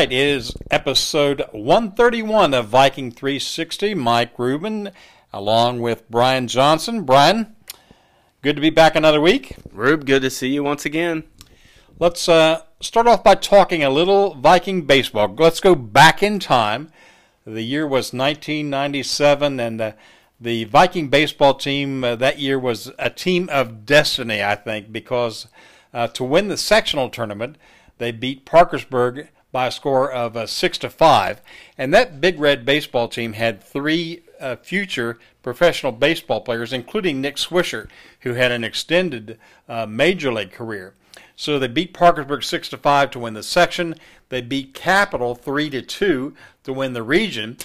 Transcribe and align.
right, 0.00 0.12
it 0.12 0.18
is 0.18 0.56
episode 0.70 1.44
131 1.52 2.54
of 2.54 2.68
Viking 2.68 3.10
360. 3.10 3.94
Mike 3.94 4.38
Rubin, 4.38 4.92
along 5.30 5.82
with 5.82 6.08
Brian 6.08 6.48
Johnson. 6.48 7.02
Brian, 7.02 7.54
good 8.40 8.56
to 8.56 8.62
be 8.62 8.70
back 8.70 8.96
another 8.96 9.20
week. 9.20 9.56
Rube, 9.70 10.06
good 10.06 10.22
to 10.22 10.30
see 10.30 10.48
you 10.48 10.64
once 10.64 10.86
again. 10.86 11.24
Let's 11.98 12.30
uh, 12.30 12.62
start 12.80 13.08
off 13.08 13.22
by 13.22 13.34
talking 13.34 13.84
a 13.84 13.90
little 13.90 14.32
Viking 14.36 14.86
baseball. 14.86 15.34
Let's 15.38 15.60
go 15.60 15.74
back 15.74 16.22
in 16.22 16.38
time. 16.38 16.90
The 17.44 17.60
year 17.60 17.86
was 17.86 18.14
1997, 18.14 19.60
and 19.60 19.80
uh, 19.82 19.92
the 20.40 20.64
Viking 20.64 21.10
baseball 21.10 21.52
team 21.52 22.04
uh, 22.04 22.16
that 22.16 22.38
year 22.38 22.58
was 22.58 22.90
a 22.98 23.10
team 23.10 23.50
of 23.52 23.84
destiny, 23.84 24.42
I 24.42 24.54
think, 24.54 24.92
because 24.92 25.46
uh, 25.92 26.06
to 26.06 26.24
win 26.24 26.48
the 26.48 26.56
sectional 26.56 27.10
tournament, 27.10 27.56
they 27.98 28.12
beat 28.12 28.46
Parkersburg 28.46 29.28
by 29.52 29.66
a 29.66 29.70
score 29.70 30.10
of 30.10 30.36
uh, 30.36 30.46
six 30.46 30.78
to 30.78 30.90
five, 30.90 31.42
and 31.76 31.92
that 31.92 32.20
Big 32.20 32.38
Red 32.38 32.64
baseball 32.64 33.08
team 33.08 33.32
had 33.32 33.62
three 33.62 34.22
uh, 34.40 34.56
future 34.56 35.18
professional 35.42 35.92
baseball 35.92 36.40
players, 36.40 36.72
including 36.72 37.20
Nick 37.20 37.36
Swisher, 37.36 37.88
who 38.20 38.34
had 38.34 38.52
an 38.52 38.64
extended 38.64 39.38
uh, 39.68 39.86
major 39.86 40.32
league 40.32 40.52
career. 40.52 40.94
So 41.36 41.58
they 41.58 41.68
beat 41.68 41.94
Parkersburg 41.94 42.44
six 42.44 42.68
to 42.68 42.76
five 42.76 43.10
to 43.12 43.18
win 43.18 43.34
the 43.34 43.42
section. 43.42 43.94
They 44.28 44.42
beat 44.42 44.74
Capital 44.74 45.34
three 45.34 45.70
to 45.70 45.82
two 45.82 46.34
to 46.64 46.72
win 46.72 46.92
the 46.92 47.02
region, 47.02 47.56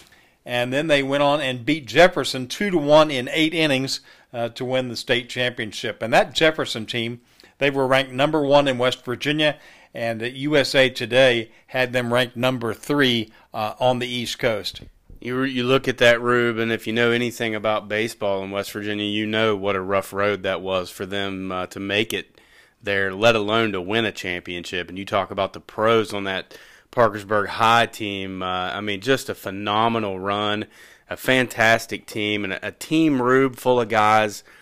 and 0.46 0.72
then 0.72 0.88
they 0.88 1.04
went 1.04 1.24
on 1.24 1.42
and 1.42 1.66
beat 1.66 1.86
Jefferson 1.86 2.48
two 2.48 2.70
to 2.70 2.78
one 2.78 3.12
in 3.12 3.30
eight 3.32 3.54
innings 3.54 4.00
uh, 4.34 4.50
to 4.50 4.66
win 4.66 4.90
the 4.90 4.96
state 4.96 5.30
championship. 5.30 6.02
And 6.02 6.14
that 6.14 6.34
Jefferson 6.34 6.86
team, 6.86 7.22
they 7.58 7.70
were 7.70 7.88
ranked 7.88 8.12
number 8.12 8.42
one 8.42 8.68
in 8.68 8.78
West 8.78 9.04
Virginia 9.06 9.58
and 9.96 10.22
USA 10.22 10.90
Today 10.90 11.52
had 11.68 11.94
them 11.94 12.14
ranked 12.14 12.36
number 12.36 12.74
three 12.74 13.32
uh, 13.54 13.76
on 13.80 14.00
the 14.00 14.08
East 14.08 14.38
Coast. 14.38 14.82
You 15.22 15.44
you 15.44 15.64
look 15.64 15.88
at 15.88 15.98
that, 16.00 16.22
Rube, 16.22 16.60
and 16.60 16.72
if 16.72 16.86
you 16.86 16.94
know 16.94 17.12
anything 17.12 17.56
about 17.56 17.88
baseball 17.88 18.44
in 18.44 18.52
West 18.52 18.74
Virginia, 18.74 19.06
you 19.06 19.26
know 19.26 19.56
what 19.56 19.78
a 19.78 19.82
rough 19.82 20.12
road 20.12 20.44
that 20.44 20.62
was 20.62 20.90
for 20.90 21.06
them 21.06 21.52
uh, 21.52 21.66
to 21.68 21.80
make 21.80 22.14
it 22.14 22.40
there, 22.84 23.14
let 23.14 23.36
alone 23.36 23.72
to 23.72 23.82
win 23.82 24.06
a 24.06 24.12
championship. 24.12 24.90
And 24.90 25.00
you 25.00 25.06
talk 25.06 25.32
about 25.32 25.54
the 25.54 25.62
pros 25.62 26.14
on 26.14 26.26
that 26.26 26.58
Parkersburg 26.92 27.48
High 27.48 27.86
team. 27.86 28.44
Uh, 28.44 28.72
I 28.74 28.82
mean, 28.82 29.00
just 29.00 29.30
a 29.30 29.34
phenomenal 29.34 30.20
run, 30.20 30.66
a 31.10 31.16
fantastic 31.16 32.06
team, 32.06 32.44
and 32.44 32.54
a, 32.54 32.68
a 32.68 32.72
team, 32.74 33.22
Rube, 33.22 33.56
full 33.56 33.80
of 33.80 33.88
guys– 33.88 34.44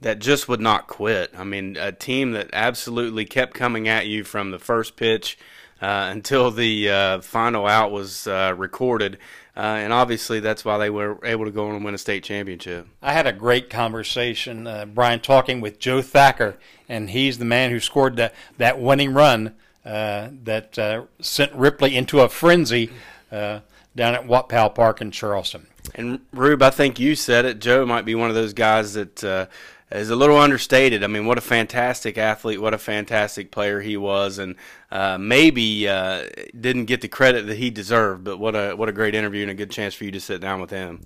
that 0.00 0.18
just 0.18 0.48
would 0.48 0.60
not 0.60 0.86
quit. 0.86 1.32
I 1.36 1.44
mean, 1.44 1.76
a 1.76 1.92
team 1.92 2.32
that 2.32 2.50
absolutely 2.52 3.24
kept 3.24 3.54
coming 3.54 3.88
at 3.88 4.06
you 4.06 4.24
from 4.24 4.50
the 4.50 4.58
first 4.58 4.96
pitch 4.96 5.38
uh, 5.80 6.08
until 6.10 6.50
the 6.50 6.90
uh, 6.90 7.20
final 7.20 7.66
out 7.66 7.90
was 7.90 8.26
uh, 8.26 8.54
recorded. 8.56 9.18
Uh, 9.56 9.60
and 9.60 9.92
obviously, 9.92 10.40
that's 10.40 10.64
why 10.64 10.76
they 10.76 10.90
were 10.90 11.18
able 11.24 11.46
to 11.46 11.50
go 11.50 11.68
on 11.68 11.76
and 11.76 11.84
win 11.84 11.94
a 11.94 11.98
state 11.98 12.22
championship. 12.22 12.86
I 13.02 13.12
had 13.12 13.26
a 13.26 13.32
great 13.32 13.70
conversation, 13.70 14.66
uh, 14.66 14.84
Brian, 14.84 15.20
talking 15.20 15.60
with 15.62 15.78
Joe 15.78 16.02
Thacker, 16.02 16.58
and 16.88 17.08
he's 17.10 17.38
the 17.38 17.46
man 17.46 17.70
who 17.70 17.80
scored 17.80 18.16
that, 18.16 18.34
that 18.58 18.78
winning 18.78 19.14
run 19.14 19.54
uh, 19.84 20.28
that 20.44 21.08
sent 21.20 21.54
Ripley 21.54 21.96
into 21.96 22.20
a 22.20 22.28
frenzy 22.28 22.90
down 23.30 23.62
at 23.96 24.26
Watt 24.26 24.50
Park 24.50 25.00
in 25.00 25.10
Charleston. 25.10 25.66
And 25.94 26.20
Rube, 26.32 26.62
I 26.62 26.70
think 26.70 27.00
you 27.00 27.14
said 27.14 27.46
it. 27.46 27.58
Joe 27.58 27.86
might 27.86 28.04
be 28.04 28.14
one 28.14 28.28
of 28.28 28.34
those 28.34 28.52
guys 28.52 28.92
that 28.92 29.48
is 29.90 30.10
a 30.10 30.16
little 30.16 30.36
understated. 30.36 31.04
I 31.04 31.06
mean, 31.06 31.26
what 31.26 31.38
a 31.38 31.42
fantastic 31.42 32.18
athlete, 32.18 32.60
what 32.60 32.74
a 32.74 32.78
fantastic 32.78 33.50
player 33.50 33.80
he 33.80 33.96
was, 33.96 34.38
and 34.38 34.56
uh, 34.90 35.16
maybe 35.18 35.88
uh, 35.88 36.24
didn't 36.58 36.86
get 36.86 37.00
the 37.00 37.08
credit 37.08 37.46
that 37.46 37.56
he 37.56 37.70
deserved. 37.70 38.24
But 38.24 38.38
what 38.38 38.54
a 38.54 38.74
what 38.74 38.88
a 38.88 38.92
great 38.92 39.14
interview 39.14 39.42
and 39.42 39.50
a 39.50 39.54
good 39.54 39.70
chance 39.70 39.94
for 39.94 40.04
you 40.04 40.10
to 40.10 40.20
sit 40.20 40.40
down 40.40 40.60
with 40.60 40.70
him. 40.70 41.04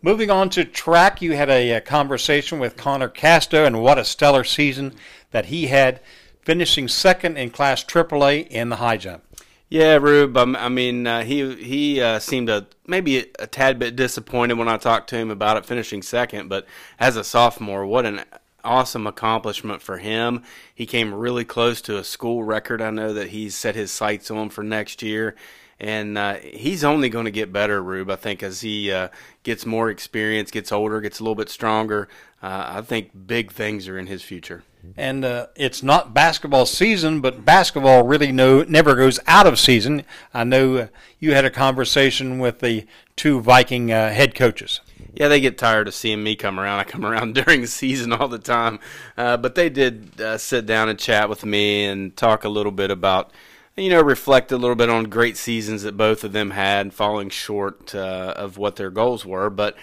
Moving 0.00 0.30
on 0.30 0.50
to 0.50 0.64
track, 0.64 1.22
you 1.22 1.36
had 1.36 1.48
a, 1.48 1.72
a 1.72 1.80
conversation 1.80 2.58
with 2.58 2.76
Connor 2.76 3.08
Casto, 3.08 3.64
and 3.64 3.80
what 3.80 3.98
a 3.98 4.04
stellar 4.04 4.42
season 4.42 4.94
that 5.30 5.46
he 5.46 5.68
had, 5.68 6.00
finishing 6.40 6.88
second 6.88 7.36
in 7.36 7.50
Class 7.50 7.84
AAA 7.84 8.48
in 8.48 8.68
the 8.68 8.76
high 8.76 8.96
jump. 8.96 9.22
Yeah, 9.72 9.96
Rube. 9.96 10.36
I 10.36 10.68
mean, 10.68 11.06
uh, 11.06 11.24
he 11.24 11.54
he 11.54 11.98
uh, 12.02 12.18
seemed 12.18 12.50
a, 12.50 12.66
maybe 12.86 13.30
a, 13.38 13.46
tad 13.46 13.78
bit 13.78 13.96
disappointed 13.96 14.58
when 14.58 14.68
I 14.68 14.76
talked 14.76 15.08
to 15.08 15.16
him 15.16 15.30
about 15.30 15.56
it 15.56 15.64
finishing 15.64 16.02
second. 16.02 16.50
But 16.50 16.66
as 17.00 17.16
a 17.16 17.24
sophomore, 17.24 17.86
what 17.86 18.04
an 18.04 18.20
awesome 18.62 19.06
accomplishment 19.06 19.80
for 19.80 19.96
him. 19.96 20.42
He 20.74 20.84
came 20.84 21.14
really 21.14 21.46
close 21.46 21.80
to 21.82 21.96
a 21.96 22.04
school 22.04 22.44
record. 22.44 22.82
I 22.82 22.90
know 22.90 23.14
that 23.14 23.28
he's 23.28 23.54
set 23.54 23.74
his 23.74 23.90
sights 23.90 24.30
on 24.30 24.50
for 24.50 24.62
next 24.62 25.02
year, 25.02 25.36
and 25.82 26.16
uh, 26.16 26.34
he's 26.36 26.84
only 26.84 27.10
going 27.10 27.26
to 27.26 27.30
get 27.30 27.52
better, 27.52 27.82
Rube. 27.82 28.10
I 28.10 28.16
think 28.16 28.42
as 28.42 28.62
he 28.62 28.90
uh, 28.90 29.08
gets 29.42 29.66
more 29.66 29.90
experience, 29.90 30.50
gets 30.50 30.72
older, 30.72 31.00
gets 31.00 31.20
a 31.20 31.22
little 31.22 31.34
bit 31.34 31.50
stronger. 31.50 32.08
Uh, 32.42 32.76
I 32.76 32.80
think 32.80 33.10
big 33.26 33.52
things 33.52 33.88
are 33.88 33.98
in 33.98 34.06
his 34.06 34.22
future 34.22 34.62
and 34.96 35.24
uh, 35.24 35.46
it's 35.54 35.82
not 35.82 36.12
basketball 36.12 36.66
season, 36.66 37.20
but 37.20 37.44
basketball 37.44 38.04
really 38.04 38.32
no 38.32 38.62
never 38.64 38.94
goes 38.94 39.20
out 39.26 39.46
of 39.46 39.58
season. 39.58 40.04
I 40.34 40.44
know 40.44 40.76
uh, 40.76 40.86
you 41.18 41.34
had 41.34 41.44
a 41.44 41.50
conversation 41.50 42.38
with 42.38 42.60
the 42.60 42.86
two 43.16 43.40
Viking 43.40 43.92
uh, 43.92 44.10
head 44.10 44.34
coaches. 44.34 44.80
Yeah, 45.14 45.28
they 45.28 45.40
get 45.40 45.58
tired 45.58 45.88
of 45.88 45.94
seeing 45.94 46.22
me 46.22 46.36
come 46.36 46.58
around. 46.58 46.80
I 46.80 46.84
come 46.84 47.04
around 47.04 47.34
during 47.44 47.60
the 47.60 47.66
season 47.66 48.12
all 48.12 48.28
the 48.28 48.38
time, 48.38 48.80
uh, 49.16 49.36
but 49.36 49.54
they 49.54 49.68
did 49.68 50.20
uh, 50.20 50.38
sit 50.38 50.66
down 50.66 50.88
and 50.88 50.98
chat 50.98 51.28
with 51.28 51.44
me 51.44 51.84
and 51.84 52.16
talk 52.16 52.44
a 52.44 52.48
little 52.48 52.72
bit 52.72 52.90
about. 52.90 53.30
You 53.76 53.88
know, 53.88 54.02
reflect 54.02 54.52
a 54.52 54.58
little 54.58 54.76
bit 54.76 54.90
on 54.90 55.04
great 55.04 55.38
seasons 55.38 55.82
that 55.82 55.96
both 55.96 56.24
of 56.24 56.32
them 56.32 56.50
had, 56.50 56.92
falling 56.92 57.30
short 57.30 57.94
uh, 57.94 58.34
of 58.36 58.58
what 58.58 58.76
their 58.76 58.90
goals 58.90 59.24
were. 59.24 59.48
But 59.48 59.76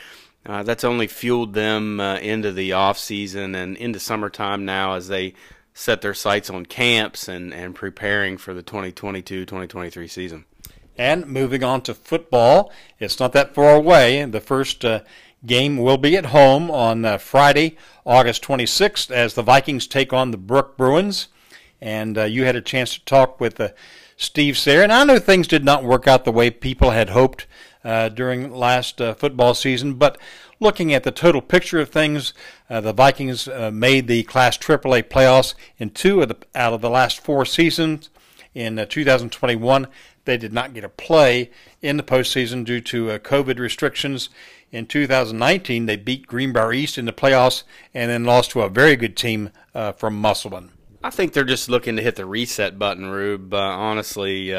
uh, 0.45 0.61
that's 0.61 0.83
only 0.83 1.07
fueled 1.07 1.53
them 1.53 1.99
uh, 1.99 2.17
into 2.17 2.51
the 2.51 2.73
off 2.73 2.99
season 2.99 3.55
and 3.55 3.75
into 3.77 3.99
summertime 3.99 4.63
now 4.63 4.93
as 4.93 5.07
they 5.07 5.33
set 5.73 6.01
their 6.01 6.13
sights 6.13 6.51
on 6.51 6.67
camps 6.67 7.27
and, 7.27 7.51
and 7.51 7.73
preparing 7.73 8.37
for 8.37 8.53
the 8.53 8.61
2022-2023 8.61 10.09
season. 10.09 10.45
And 10.95 11.25
moving 11.27 11.63
on 11.63 11.81
to 11.83 11.93
football, 11.93 12.71
it's 12.99 13.19
not 13.19 13.33
that 13.33 13.55
far 13.55 13.75
away. 13.75 14.23
The 14.25 14.41
first 14.41 14.85
uh, 14.85 15.01
game 15.45 15.77
will 15.77 15.97
be 15.97 16.15
at 16.17 16.27
home 16.27 16.69
on 16.69 17.05
uh, 17.05 17.17
Friday, 17.17 17.77
August 18.05 18.43
26th, 18.43 19.09
as 19.09 19.33
the 19.33 19.41
Vikings 19.41 19.87
take 19.87 20.13
on 20.13 20.31
the 20.31 20.37
Brooke 20.37 20.77
Bruins. 20.77 21.29
And 21.81 22.17
uh, 22.17 22.23
you 22.23 22.45
had 22.45 22.55
a 22.55 22.61
chance 22.61 22.93
to 22.93 23.05
talk 23.05 23.39
with 23.39 23.59
uh, 23.59 23.69
Steve 24.17 24.57
Sayre, 24.57 24.83
and 24.83 24.91
I 24.91 25.05
know 25.05 25.17
things 25.17 25.47
did 25.47 25.63
not 25.63 25.83
work 25.83 26.07
out 26.07 26.25
the 26.25 26.31
way 26.31 26.49
people 26.49 26.91
had 26.91 27.09
hoped 27.09 27.47
uh, 27.83 28.09
during 28.09 28.51
last 28.51 28.99
uh, 28.99 29.13
football 29.13 29.53
season. 29.53 29.93
But 29.93 30.17
looking 30.59 30.93
at 30.93 31.03
the 31.03 31.11
total 31.11 31.41
picture 31.41 31.79
of 31.79 31.89
things, 31.89 32.33
uh, 32.69 32.81
the 32.81 32.91
Vikings 32.91 33.47
uh, 33.47 33.71
made 33.73 34.07
the 34.07 34.23
Class 34.23 34.57
AAA 34.57 35.03
playoffs 35.03 35.53
in 35.77 35.91
two 35.91 36.21
of 36.21 36.27
the 36.27 36.37
out 36.53 36.73
of 36.73 36.81
the 36.81 36.89
last 36.89 37.21
four 37.21 37.45
seasons. 37.45 38.09
In 38.53 38.77
uh, 38.77 38.85
2021, 38.85 39.87
they 40.25 40.35
did 40.35 40.51
not 40.51 40.73
get 40.73 40.83
a 40.83 40.89
play 40.89 41.51
in 41.81 41.95
the 41.95 42.03
postseason 42.03 42.65
due 42.65 42.81
to 42.81 43.07
COVID 43.19 43.57
restrictions. 43.57 44.29
In 44.71 44.85
2019, 44.85 45.85
they 45.85 45.95
beat 45.95 46.27
Greenbrier 46.27 46.73
East 46.73 46.97
in 46.97 47.05
the 47.05 47.13
playoffs 47.13 47.63
and 47.93 48.11
then 48.11 48.25
lost 48.25 48.51
to 48.51 48.61
a 48.61 48.69
very 48.69 48.95
good 48.95 49.15
team 49.15 49.51
from 49.95 50.19
Musselman. 50.19 50.71
I 51.03 51.09
think 51.09 51.33
they're 51.33 51.43
just 51.43 51.69
looking 51.69 51.95
to 51.95 52.01
hit 52.01 52.15
the 52.15 52.25
reset 52.25 52.77
button, 52.77 53.09
Rube. 53.09 53.53
honestly, 53.53 54.53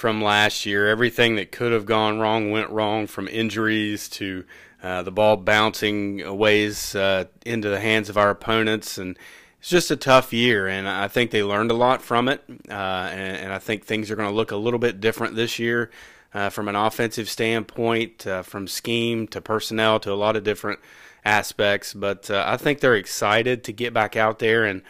from 0.00 0.22
last 0.22 0.64
year. 0.64 0.88
Everything 0.88 1.36
that 1.36 1.52
could 1.52 1.72
have 1.72 1.86
gone 1.86 2.18
wrong 2.18 2.50
went 2.50 2.70
wrong, 2.70 3.06
from 3.06 3.28
injuries 3.28 4.08
to 4.08 4.44
uh, 4.82 5.02
the 5.02 5.12
ball 5.12 5.36
bouncing 5.36 6.38
ways 6.38 6.94
uh, 6.94 7.24
into 7.44 7.68
the 7.68 7.80
hands 7.80 8.08
of 8.08 8.16
our 8.16 8.30
opponents, 8.30 8.96
and 8.96 9.18
it's 9.58 9.68
just 9.68 9.90
a 9.90 9.96
tough 9.96 10.32
year. 10.32 10.66
And 10.66 10.88
I 10.88 11.08
think 11.08 11.30
they 11.30 11.42
learned 11.42 11.70
a 11.70 11.74
lot 11.74 12.00
from 12.00 12.28
it, 12.28 12.42
uh, 12.68 13.10
and, 13.12 13.36
and, 13.36 13.52
I 13.52 13.58
think 13.58 13.84
things 13.84 14.10
are 14.10 14.16
going 14.16 14.28
to 14.28 14.34
look 14.34 14.52
a 14.52 14.56
little 14.56 14.78
bit 14.78 15.00
different 15.00 15.36
this 15.36 15.58
year. 15.58 15.90
Uh, 16.32 16.48
from 16.48 16.68
an 16.68 16.76
offensive 16.76 17.28
standpoint, 17.28 18.24
uh, 18.24 18.42
from 18.42 18.68
scheme 18.68 19.26
to 19.26 19.40
personnel 19.40 19.98
to 19.98 20.12
a 20.12 20.14
lot 20.14 20.36
of 20.36 20.44
different 20.44 20.78
aspects, 21.24 21.92
but 21.92 22.30
uh, 22.30 22.44
I 22.46 22.56
think 22.56 22.78
they're 22.78 22.94
excited 22.94 23.64
to 23.64 23.72
get 23.72 23.92
back 23.92 24.14
out 24.14 24.38
there 24.38 24.64
and 24.64 24.82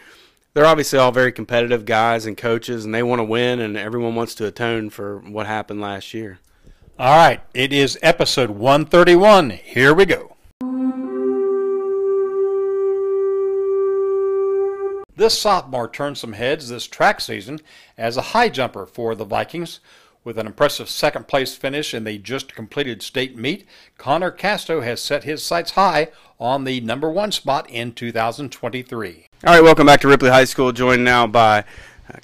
they're 0.53 0.65
obviously 0.65 0.99
all 0.99 1.11
very 1.11 1.31
competitive 1.31 1.85
guys 1.85 2.25
and 2.25 2.37
coaches, 2.37 2.83
and 2.83 2.93
they 2.93 3.03
want 3.03 3.19
to 3.19 3.23
win, 3.23 3.59
and 3.59 3.77
everyone 3.77 4.15
wants 4.15 4.35
to 4.35 4.45
atone 4.45 4.89
for 4.89 5.19
what 5.19 5.47
happened 5.47 5.79
last 5.81 6.13
year. 6.13 6.39
All 6.99 7.15
right, 7.15 7.41
it 7.53 7.71
is 7.71 7.97
episode 8.01 8.51
131. 8.51 9.51
Here 9.51 9.93
we 9.93 10.05
go. 10.05 10.35
This 15.15 15.39
sophomore 15.39 15.89
turned 15.89 16.17
some 16.17 16.33
heads 16.33 16.69
this 16.69 16.87
track 16.87 17.21
season 17.21 17.59
as 17.97 18.17
a 18.17 18.21
high 18.21 18.49
jumper 18.49 18.85
for 18.85 19.15
the 19.15 19.25
Vikings. 19.25 19.79
With 20.23 20.37
an 20.37 20.45
impressive 20.45 20.87
second 20.89 21.27
place 21.27 21.55
finish 21.55 21.93
in 21.93 22.03
the 22.03 22.19
just 22.19 22.53
completed 22.53 23.01
state 23.01 23.35
meet, 23.35 23.65
Connor 23.97 24.29
Casto 24.31 24.81
has 24.81 25.01
set 25.01 25.23
his 25.23 25.41
sights 25.43 25.71
high 25.71 26.09
on 26.39 26.63
the 26.63 26.79
number 26.81 27.09
one 27.09 27.31
spot 27.31 27.69
in 27.69 27.93
2023. 27.93 29.30
All 29.43 29.51
right, 29.51 29.63
welcome 29.63 29.87
back 29.87 30.01
to 30.01 30.07
Ripley 30.07 30.29
High 30.29 30.43
School, 30.43 30.71
joined 30.71 31.03
now 31.03 31.25
by 31.25 31.63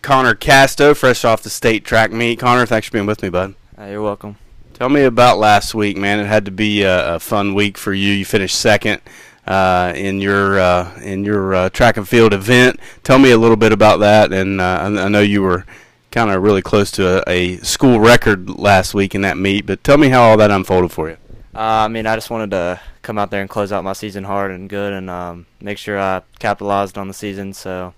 Connor 0.04 0.36
Casto, 0.36 0.94
fresh 0.94 1.26
off 1.26 1.42
the 1.42 1.50
state 1.50 1.84
track 1.84 2.12
meet. 2.12 2.38
Connor, 2.38 2.68
thanks 2.68 2.86
for 2.86 2.94
being 2.94 3.08
with 3.08 3.24
me, 3.24 3.30
bud. 3.30 3.56
Uh, 3.76 3.86
you're 3.86 4.04
welcome. 4.04 4.38
Tell 4.76 4.88
me 4.88 5.02
about 5.02 5.40
last 5.40 5.74
week, 5.74 5.98
man. 5.98 6.20
It 6.20 6.28
had 6.28 6.46
to 6.46 6.52
be 6.52 6.84
a, 6.84 7.16
a 7.16 7.20
fun 7.20 7.56
week 7.56 7.76
for 7.80 7.92
you. 7.92 8.14
You 8.14 8.24
finished 8.24 8.60
second 8.60 9.02
uh, 9.48 9.94
in 9.96 10.22
your 10.22 10.60
uh, 10.60 10.96
in 11.02 11.24
your 11.24 11.56
uh, 11.56 11.70
track 11.70 11.98
and 11.98 12.08
field 12.08 12.36
event. 12.36 12.80
Tell 13.02 13.18
me 13.18 13.32
a 13.32 13.38
little 13.40 13.58
bit 13.58 13.72
about 13.72 13.98
that. 14.02 14.32
And 14.32 14.62
uh, 14.62 14.82
I 14.84 15.08
know 15.08 15.22
you 15.22 15.42
were 15.42 15.66
kind 16.12 16.30
of 16.30 16.44
really 16.44 16.62
close 16.62 16.92
to 16.92 17.28
a, 17.28 17.56
a, 17.56 17.58
school 17.58 18.00
record 18.00 18.48
last 18.48 18.94
week 18.94 19.16
in 19.16 19.22
that 19.22 19.40
meet. 19.40 19.66
But 19.66 19.84
tell 19.84 19.98
me 19.98 20.10
how 20.10 20.22
all 20.22 20.38
that 20.38 20.52
unfolded 20.52 20.92
for 20.92 21.10
you. 21.10 21.18
Uh, 21.58 21.86
I 21.86 21.88
mean, 21.88 22.06
I 22.06 22.16
just 22.16 22.30
wanted 22.30 22.52
to 22.52 22.80
come 23.02 23.18
out 23.18 23.32
there 23.32 23.42
and 23.42 23.50
close 23.50 23.72
out 23.72 23.84
my 23.84 23.94
season 23.94 24.24
hard 24.24 24.52
and 24.52 24.70
good, 24.70 24.94
and 24.94 25.10
um, 25.10 25.48
make 25.60 25.80
sure 25.80 25.98
I 25.98 26.22
capitalized 26.38 27.00
on 27.00 27.08
the 27.08 27.16
season. 27.16 27.52
So, 27.52 27.96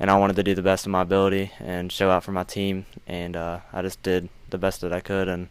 and 0.00 0.10
I 0.10 0.18
wanted 0.18 0.34
to 0.34 0.42
do 0.42 0.56
the 0.56 0.62
best 0.62 0.86
of 0.86 0.90
my 0.90 1.02
ability 1.02 1.52
and 1.60 1.92
show 1.92 2.10
out 2.10 2.24
for 2.24 2.32
my 2.32 2.42
team, 2.42 2.84
and 3.06 3.36
uh, 3.36 3.60
I 3.72 3.82
just 3.82 4.02
did 4.02 4.28
the 4.50 4.58
best 4.58 4.80
that 4.80 4.92
I 4.92 4.98
could. 4.98 5.28
And 5.28 5.50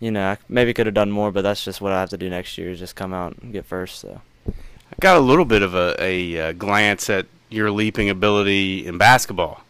you 0.00 0.10
know, 0.10 0.30
I 0.30 0.38
maybe 0.48 0.74
could 0.74 0.86
have 0.86 0.96
done 0.96 1.12
more, 1.12 1.30
but 1.30 1.42
that's 1.42 1.64
just 1.64 1.80
what 1.80 1.92
I 1.92 2.00
have 2.00 2.10
to 2.10 2.18
do 2.18 2.28
next 2.28 2.58
year 2.58 2.70
is 2.70 2.80
just 2.80 2.96
come 2.96 3.14
out 3.14 3.38
and 3.40 3.52
get 3.52 3.64
first. 3.64 4.00
So, 4.00 4.20
I 4.48 4.96
got 4.98 5.16
a 5.16 5.20
little 5.20 5.44
bit 5.44 5.62
of 5.62 5.76
a, 5.76 5.94
a, 6.00 6.34
a 6.34 6.52
glance 6.54 7.08
at 7.08 7.26
your 7.50 7.70
leaping 7.70 8.10
ability 8.10 8.84
in 8.84 8.98
basketball. 8.98 9.62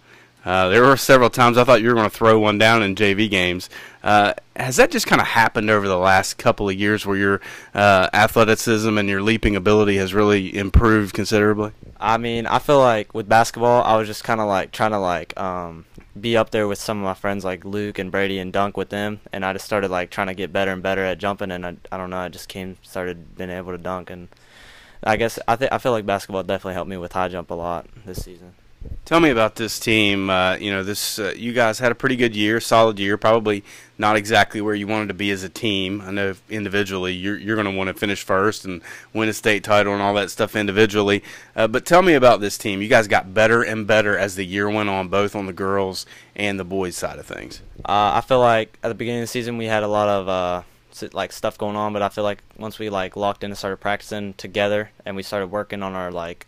Uh, 0.48 0.70
there 0.70 0.82
were 0.82 0.96
several 0.96 1.28
times 1.28 1.58
I 1.58 1.64
thought 1.64 1.82
you 1.82 1.88
were 1.88 1.94
going 1.94 2.08
to 2.08 2.16
throw 2.16 2.38
one 2.38 2.56
down 2.56 2.82
in 2.82 2.94
JV 2.94 3.28
games. 3.28 3.68
Uh, 4.02 4.32
has 4.56 4.76
that 4.76 4.90
just 4.90 5.06
kind 5.06 5.20
of 5.20 5.26
happened 5.26 5.68
over 5.68 5.86
the 5.86 5.98
last 5.98 6.38
couple 6.38 6.70
of 6.70 6.74
years 6.74 7.04
where 7.04 7.18
your 7.18 7.40
uh, 7.74 8.08
athleticism 8.14 8.96
and 8.96 9.10
your 9.10 9.20
leaping 9.20 9.56
ability 9.56 9.96
has 9.96 10.14
really 10.14 10.56
improved 10.56 11.12
considerably? 11.12 11.72
I 12.00 12.16
mean, 12.16 12.46
I 12.46 12.60
feel 12.60 12.78
like 12.78 13.12
with 13.12 13.28
basketball, 13.28 13.82
I 13.82 13.98
was 13.98 14.08
just 14.08 14.24
kind 14.24 14.40
of 14.40 14.48
like 14.48 14.72
trying 14.72 14.92
to 14.92 14.98
like 14.98 15.38
um, 15.38 15.84
be 16.18 16.34
up 16.34 16.48
there 16.48 16.66
with 16.66 16.78
some 16.78 16.96
of 16.96 17.04
my 17.04 17.12
friends 17.12 17.44
like 17.44 17.66
Luke 17.66 17.98
and 17.98 18.10
Brady 18.10 18.38
and 18.38 18.50
dunk 18.50 18.78
with 18.78 18.88
them, 18.88 19.20
and 19.34 19.44
I 19.44 19.52
just 19.52 19.66
started 19.66 19.90
like 19.90 20.08
trying 20.08 20.28
to 20.28 20.34
get 20.34 20.50
better 20.50 20.72
and 20.72 20.82
better 20.82 21.04
at 21.04 21.18
jumping, 21.18 21.50
and 21.50 21.66
I, 21.66 21.76
I 21.92 21.98
don't 21.98 22.08
know, 22.08 22.20
I 22.20 22.30
just 22.30 22.48
came 22.48 22.78
started 22.80 23.36
being 23.36 23.50
able 23.50 23.72
to 23.72 23.78
dunk, 23.78 24.08
and 24.08 24.28
I 25.02 25.18
guess 25.18 25.38
I 25.46 25.56
think 25.56 25.72
I 25.72 25.76
feel 25.76 25.92
like 25.92 26.06
basketball 26.06 26.42
definitely 26.42 26.72
helped 26.72 26.88
me 26.88 26.96
with 26.96 27.12
high 27.12 27.28
jump 27.28 27.50
a 27.50 27.54
lot 27.54 27.86
this 28.06 28.24
season. 28.24 28.54
Tell 29.04 29.20
me 29.20 29.30
about 29.30 29.56
this 29.56 29.80
team. 29.80 30.28
Uh, 30.28 30.56
you 30.56 30.70
know, 30.70 30.82
this 30.82 31.18
uh, 31.18 31.32
you 31.34 31.54
guys 31.54 31.78
had 31.78 31.90
a 31.90 31.94
pretty 31.94 32.14
good 32.14 32.36
year, 32.36 32.60
solid 32.60 32.98
year. 32.98 33.16
Probably 33.16 33.64
not 33.96 34.16
exactly 34.16 34.60
where 34.60 34.74
you 34.74 34.86
wanted 34.86 35.08
to 35.08 35.14
be 35.14 35.30
as 35.30 35.42
a 35.42 35.48
team. 35.48 36.02
I 36.02 36.10
know 36.10 36.34
individually 36.50 37.14
you're 37.14 37.38
you're 37.38 37.56
going 37.56 37.72
to 37.72 37.76
want 37.76 37.88
to 37.88 37.94
finish 37.94 38.22
first 38.22 38.66
and 38.66 38.82
win 39.14 39.28
a 39.28 39.32
state 39.32 39.64
title 39.64 39.94
and 39.94 40.02
all 40.02 40.12
that 40.14 40.30
stuff 40.30 40.54
individually. 40.54 41.24
Uh, 41.56 41.66
but 41.66 41.86
tell 41.86 42.02
me 42.02 42.12
about 42.12 42.40
this 42.40 42.58
team. 42.58 42.82
You 42.82 42.88
guys 42.88 43.08
got 43.08 43.32
better 43.32 43.62
and 43.62 43.86
better 43.86 44.16
as 44.16 44.36
the 44.36 44.44
year 44.44 44.68
went 44.68 44.90
on, 44.90 45.08
both 45.08 45.34
on 45.34 45.46
the 45.46 45.54
girls 45.54 46.04
and 46.36 46.60
the 46.60 46.64
boys 46.64 46.94
side 46.94 47.18
of 47.18 47.24
things. 47.24 47.62
Uh, 47.78 48.12
I 48.14 48.20
feel 48.20 48.40
like 48.40 48.78
at 48.82 48.88
the 48.88 48.94
beginning 48.94 49.22
of 49.22 49.24
the 49.24 49.32
season 49.32 49.56
we 49.56 49.66
had 49.66 49.82
a 49.82 49.88
lot 49.88 50.08
of 50.08 50.28
uh, 50.28 50.62
like 51.14 51.32
stuff 51.32 51.56
going 51.56 51.76
on, 51.76 51.94
but 51.94 52.02
I 52.02 52.10
feel 52.10 52.24
like 52.24 52.42
once 52.58 52.78
we 52.78 52.90
like 52.90 53.16
locked 53.16 53.42
in 53.42 53.50
and 53.50 53.58
started 53.58 53.78
practicing 53.78 54.34
together 54.34 54.90
and 55.06 55.16
we 55.16 55.22
started 55.22 55.46
working 55.46 55.82
on 55.82 55.94
our 55.94 56.10
like 56.12 56.46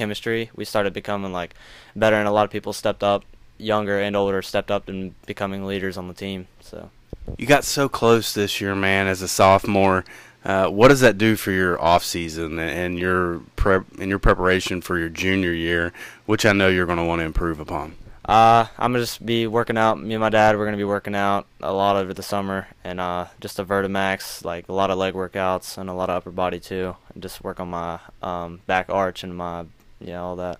chemistry, 0.00 0.50
we 0.56 0.64
started 0.64 0.94
becoming 0.94 1.30
like 1.30 1.54
better, 1.94 2.16
and 2.16 2.26
a 2.26 2.30
lot 2.30 2.44
of 2.46 2.50
people 2.50 2.72
stepped 2.72 3.04
up, 3.04 3.22
younger 3.58 4.00
and 4.00 4.16
older, 4.16 4.40
stepped 4.40 4.70
up 4.70 4.88
and 4.88 5.14
becoming 5.26 5.66
leaders 5.66 5.98
on 5.98 6.08
the 6.08 6.14
team. 6.14 6.48
So 6.60 6.88
you 7.36 7.46
got 7.46 7.64
so 7.64 7.86
close 7.86 8.32
this 8.32 8.62
year, 8.62 8.74
man, 8.74 9.06
as 9.06 9.20
a 9.20 9.28
sophomore. 9.28 10.06
Uh, 10.42 10.68
what 10.68 10.88
does 10.88 11.00
that 11.00 11.18
do 11.18 11.36
for 11.36 11.50
your 11.50 11.78
off 11.82 12.02
season 12.02 12.58
and 12.58 12.98
your 12.98 13.40
prep 13.56 13.84
and 13.98 14.08
your 14.08 14.18
preparation 14.18 14.80
for 14.80 14.98
your 14.98 15.10
junior 15.10 15.52
year, 15.52 15.92
which 16.24 16.46
I 16.46 16.54
know 16.54 16.68
you're 16.68 16.86
going 16.86 16.96
to 16.96 17.04
want 17.04 17.20
to 17.20 17.26
improve 17.26 17.60
upon? 17.60 17.94
Uh, 18.24 18.66
I'm 18.78 18.92
gonna 18.92 19.02
just 19.02 19.26
be 19.26 19.48
working 19.48 19.76
out. 19.76 20.00
Me 20.00 20.14
and 20.14 20.20
my 20.20 20.28
dad, 20.28 20.56
we're 20.56 20.66
gonna 20.66 20.76
be 20.76 20.84
working 20.84 21.16
out 21.16 21.46
a 21.60 21.72
lot 21.72 21.96
over 21.96 22.14
the 22.14 22.22
summer, 22.22 22.68
and 22.84 23.00
uh, 23.00 23.26
just 23.40 23.58
a 23.58 23.64
Vertimax, 23.64 24.44
like 24.44 24.68
a 24.68 24.72
lot 24.72 24.90
of 24.90 24.98
leg 24.98 25.14
workouts 25.14 25.76
and 25.76 25.90
a 25.90 25.94
lot 25.94 26.10
of 26.10 26.16
upper 26.16 26.30
body 26.30 26.60
too, 26.60 26.94
and 27.12 27.24
just 27.24 27.42
work 27.42 27.58
on 27.58 27.70
my 27.70 27.98
um, 28.22 28.60
back 28.66 28.86
arch 28.88 29.24
and 29.24 29.36
my 29.36 29.64
yeah, 30.00 30.20
all 30.20 30.36
that. 30.36 30.58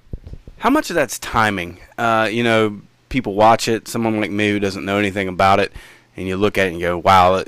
How 0.59 0.71
much 0.71 0.91
of 0.91 0.95
that's 0.95 1.19
timing? 1.19 1.79
Uh, 1.97 2.29
you 2.31 2.45
know, 2.45 2.81
people 3.09 3.35
watch 3.35 3.69
it. 3.69 3.89
Someone 3.89 4.21
like 4.21 4.31
me 4.31 4.51
who 4.51 4.61
doesn't 4.61 4.85
know 4.85 4.99
anything 4.99 5.29
about 5.29 5.59
it, 5.61 5.73
and 6.17 6.29
you 6.29 6.37
look 6.37 6.59
at 6.59 6.67
it 6.67 6.73
and 6.73 6.81
you 6.81 6.87
go, 6.87 6.99
"Wow, 6.99 7.43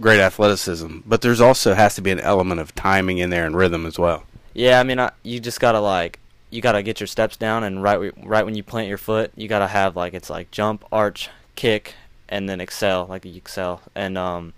great 0.00 0.20
athleticism." 0.20 0.98
But 1.06 1.22
there's 1.22 1.40
also 1.40 1.74
has 1.74 1.94
to 1.96 2.02
be 2.02 2.10
an 2.10 2.20
element 2.20 2.60
of 2.60 2.74
timing 2.74 3.18
in 3.18 3.30
there 3.30 3.46
and 3.46 3.56
rhythm 3.56 3.86
as 3.86 3.98
well. 3.98 4.24
Yeah, 4.54 4.80
I 4.80 4.82
mean, 4.82 4.98
I, 4.98 5.12
you 5.22 5.38
just 5.38 5.60
gotta 5.60 5.80
like, 5.80 6.18
you 6.50 6.60
gotta 6.60 6.82
get 6.82 6.98
your 6.98 7.06
steps 7.06 7.36
down, 7.36 7.62
and 7.62 7.82
right, 7.82 8.12
right 8.24 8.44
when 8.44 8.54
you 8.54 8.62
plant 8.62 8.88
your 8.88 8.98
foot, 8.98 9.32
you 9.36 9.48
gotta 9.48 9.68
have 9.68 9.96
like 9.96 10.14
it's 10.14 10.30
like 10.30 10.50
jump, 10.50 10.84
arch, 10.90 11.30
kick, 11.54 11.94
and 12.28 12.48
then 12.48 12.60
excel, 12.60 13.06
like 13.06 13.24
you 13.24 13.36
excel, 13.36 13.82
and 13.94 14.18
um, 14.18 14.54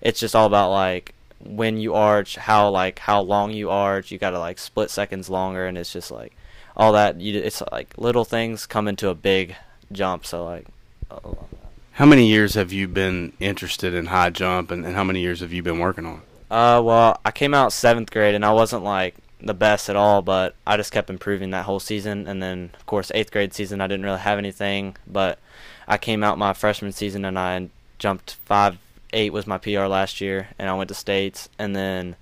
it's 0.00 0.20
just 0.20 0.34
all 0.34 0.46
about 0.46 0.70
like 0.70 1.14
when 1.44 1.78
you 1.78 1.94
arch, 1.94 2.36
how 2.36 2.70
like 2.70 2.98
how 3.00 3.20
long 3.20 3.52
you 3.52 3.70
arch. 3.70 4.10
You 4.10 4.18
gotta 4.18 4.38
like 4.38 4.58
split 4.58 4.90
seconds 4.90 5.28
longer, 5.28 5.66
and 5.66 5.76
it's 5.78 5.92
just 5.92 6.10
like 6.10 6.36
all 6.76 6.92
that. 6.92 7.20
You 7.20 7.40
it's 7.40 7.62
like 7.72 7.96
little 7.96 8.24
things 8.24 8.66
come 8.66 8.88
into 8.88 9.08
a 9.08 9.14
big 9.14 9.56
jump. 9.92 10.26
So 10.26 10.44
like. 10.44 10.66
How 11.92 12.06
many 12.06 12.28
years 12.28 12.54
have 12.54 12.72
you 12.72 12.88
been 12.88 13.32
interested 13.40 13.92
in 13.92 14.06
high 14.06 14.30
jump, 14.30 14.70
and, 14.70 14.86
and 14.86 14.94
how 14.94 15.04
many 15.04 15.20
years 15.20 15.40
have 15.40 15.52
you 15.52 15.62
been 15.62 15.80
working 15.80 16.06
on? 16.06 16.22
Uh, 16.50 16.80
well, 16.82 17.20
I 17.24 17.30
came 17.30 17.52
out 17.52 17.72
seventh 17.72 18.10
grade, 18.10 18.34
and 18.34 18.44
I 18.44 18.52
wasn't 18.52 18.84
like 18.84 19.16
the 19.42 19.54
best 19.54 19.88
at 19.88 19.96
all, 19.96 20.22
but 20.22 20.54
I 20.66 20.76
just 20.76 20.92
kept 20.92 21.10
improving 21.10 21.50
that 21.50 21.64
whole 21.64 21.80
season. 21.80 22.26
And 22.26 22.42
then, 22.42 22.70
of 22.74 22.86
course, 22.86 23.10
eighth 23.14 23.30
grade 23.30 23.54
season, 23.54 23.80
I 23.80 23.86
didn't 23.86 24.04
really 24.04 24.18
have 24.18 24.38
anything, 24.38 24.96
but 25.06 25.38
I 25.88 25.98
came 25.98 26.22
out 26.22 26.38
my 26.38 26.52
freshman 26.52 26.92
season 26.92 27.24
and 27.24 27.38
I 27.38 27.68
jumped 27.98 28.36
five 28.44 28.78
eight 29.12 29.32
was 29.32 29.46
my 29.46 29.58
PR 29.58 29.86
last 29.86 30.20
year, 30.20 30.48
and 30.58 30.68
I 30.68 30.74
went 30.74 30.88
to 30.88 30.94
states, 30.94 31.48
and 31.58 31.74
then 31.74 32.16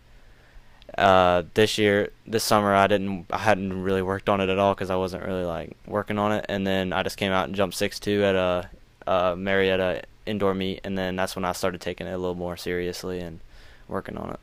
uh, 0.96 1.43
this 1.55 1.79
year, 1.79 2.11
this 2.26 2.44
summer, 2.44 2.75
I 2.75 2.87
didn't, 2.87 3.26
I 3.31 3.38
hadn't 3.38 3.82
really 3.82 4.02
worked 4.02 4.29
on 4.29 4.40
it 4.40 4.49
at 4.49 4.58
all 4.58 4.75
because 4.75 4.90
I 4.90 4.96
wasn't 4.96 5.25
really 5.25 5.44
like 5.44 5.76
working 5.87 6.19
on 6.19 6.32
it, 6.32 6.46
and 6.49 6.67
then 6.67 6.93
I 6.93 7.02
just 7.02 7.17
came 7.17 7.32
out 7.32 7.46
and 7.46 7.55
jumped 7.55 7.76
six 7.76 7.99
two 8.00 8.25
at 8.25 8.35
a, 8.35 8.71
a 9.07 9.37
Marietta 9.37 10.02
indoor 10.26 10.54
meet, 10.54 10.80
and 10.85 10.97
then 10.97 11.16
that's 11.16 11.37
when 11.37 11.45
I 11.45 11.52
started 11.52 11.80
taking 11.80 12.07
it 12.07 12.12
a 12.12 12.18
little 12.18 12.35
more 12.35 12.57
seriously 12.57 13.21
and 13.21 13.40
working 13.88 14.16
on 14.16 14.30
it. 14.30 14.40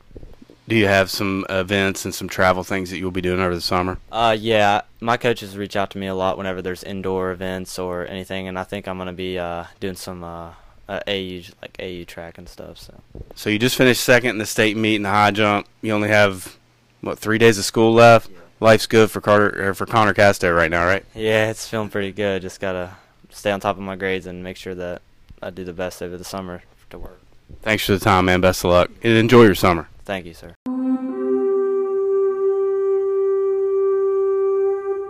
Do 0.68 0.76
you 0.76 0.88
have 0.88 1.12
some 1.12 1.46
events 1.48 2.06
and 2.06 2.16
some 2.16 2.28
travel 2.28 2.64
things 2.64 2.90
that 2.90 2.98
you'll 2.98 3.12
be 3.12 3.22
doing 3.22 3.40
over 3.40 3.54
the 3.54 3.62
summer? 3.62 4.00
Uh, 4.12 4.36
yeah, 4.40 4.82
my 5.00 5.16
coaches 5.16 5.56
reach 5.56 5.76
out 5.76 5.92
to 5.92 6.00
me 6.00 6.08
a 6.08 6.16
lot 6.16 6.38
whenever 6.38 6.62
there's 6.64 6.84
indoor 6.84 7.32
events 7.32 7.78
or 7.78 8.08
anything, 8.08 8.48
and 8.48 8.58
I 8.58 8.64
think 8.64 8.88
I'm 8.88 8.98
gonna 8.98 9.14
be 9.14 9.38
uh, 9.38 9.66
doing 9.80 9.96
some 9.96 10.24
uh, 10.24 10.54
uh, 10.88 11.00
AU 11.08 11.42
like 11.62 11.76
AU 11.80 12.04
track 12.06 12.38
and 12.38 12.48
stuff. 12.48 12.78
So. 12.78 12.94
So 13.36 13.50
you 13.50 13.60
just 13.60 13.76
finished 13.76 14.04
second 14.04 14.32
in 14.32 14.38
the 14.38 14.46
state 14.46 14.78
meet 14.78 14.96
in 14.96 15.04
the 15.04 15.10
high 15.10 15.32
jump. 15.32 15.68
You 15.82 15.94
only 15.94 16.10
have 16.10 16.58
what 17.02 17.20
three 17.20 17.38
days 17.38 17.58
of 17.58 17.66
school 17.66 17.94
left. 17.94 18.30
Yeah. 18.30 18.40
Life's 18.60 18.88
good 18.88 19.12
for 19.12 19.22
Carter 19.22 19.70
or 19.70 19.74
for 19.74 19.86
Connor 19.86 20.14
Casto 20.14 20.52
right 20.52 20.72
now, 20.72 20.86
right? 20.86 21.06
Yeah, 21.14 21.50
it's 21.50 21.68
feeling 21.68 21.90
pretty 21.90 22.12
good. 22.12 22.42
Just 22.42 22.60
gotta 22.60 22.96
stay 23.30 23.52
on 23.52 23.60
top 23.60 23.78
of 23.78 23.84
my 23.84 23.96
grades 23.96 24.28
and 24.28 24.44
make 24.44 24.58
sure 24.58 24.76
that 24.76 25.02
I 25.42 25.50
do 25.50 25.64
the 25.64 25.74
best 25.74 26.02
over 26.02 26.18
the 26.18 26.24
summer 26.24 26.64
to 26.90 26.98
work. 26.98 27.20
Thanks 27.62 27.86
for 27.86 27.92
the 27.94 28.00
time, 28.00 28.26
man. 28.26 28.42
Best 28.42 28.64
of 28.64 28.72
luck 28.72 28.90
and 29.04 29.14
enjoy 29.14 29.44
your 29.44 29.56
summer. 29.56 29.88
Thank 30.06 30.26
you, 30.26 30.34
sir. 30.34 30.56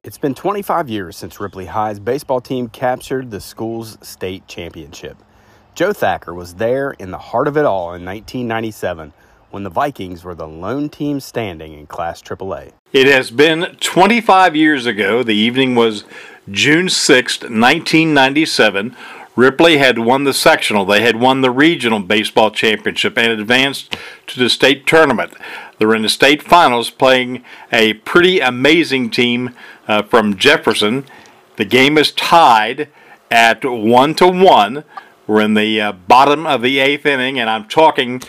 It's 0.03 0.19
been 0.19 0.35
25 0.35 0.87
years 0.87 1.17
since 1.17 1.39
Ripley 1.39 1.65
High's 1.65 1.99
baseball 1.99 2.39
team 2.39 2.69
captured 2.69 3.31
the 3.31 3.41
school's 3.41 3.97
state 4.07 4.47
championship. 4.47 5.17
Joe 5.75 5.91
Thacker 5.91 6.33
was 6.33 6.55
there 6.55 6.91
in 6.91 7.11
the 7.11 7.17
heart 7.17 7.49
of 7.49 7.57
it 7.57 7.65
all 7.65 7.93
in 7.93 8.05
1997 8.05 9.11
when 9.51 9.63
the 9.63 9.69
Vikings 9.69 10.23
were 10.23 10.33
the 10.33 10.47
lone 10.47 10.87
team 10.87 11.19
standing 11.19 11.73
in 11.73 11.85
Class 11.85 12.21
AAA. 12.21 12.71
It 12.93 13.07
has 13.07 13.29
been 13.29 13.75
25 13.81 14.55
years 14.55 14.85
ago. 14.85 15.21
The 15.21 15.35
evening 15.35 15.75
was 15.75 16.05
June 16.49 16.87
6, 16.87 17.41
1997. 17.41 18.95
Ripley 19.35 19.77
had 19.77 19.99
won 19.99 20.23
the 20.23 20.33
sectional. 20.33 20.85
They 20.85 21.01
had 21.01 21.19
won 21.19 21.41
the 21.41 21.51
regional 21.51 21.99
baseball 21.99 22.51
championship 22.51 23.17
and 23.17 23.33
advanced 23.33 23.97
to 24.27 24.39
the 24.39 24.49
state 24.49 24.87
tournament. 24.87 25.33
They 25.77 25.85
were 25.85 25.95
in 25.95 26.03
the 26.03 26.09
state 26.09 26.41
finals 26.41 26.89
playing 26.89 27.43
a 27.73 27.95
pretty 27.95 28.39
amazing 28.39 29.09
team 29.09 29.53
uh, 29.89 30.03
from 30.03 30.37
Jefferson. 30.37 31.03
The 31.57 31.65
game 31.65 31.97
is 31.97 32.13
tied 32.13 32.87
at 33.29 33.65
1 33.65 34.15
to 34.15 34.27
1 34.27 34.83
we're 35.27 35.41
in 35.41 35.53
the 35.53 35.81
uh, 35.81 35.91
bottom 35.91 36.45
of 36.45 36.61
the 36.61 36.79
eighth 36.79 37.05
inning, 37.05 37.39
and 37.39 37.49
I'm 37.49 37.67
talking 37.67 38.21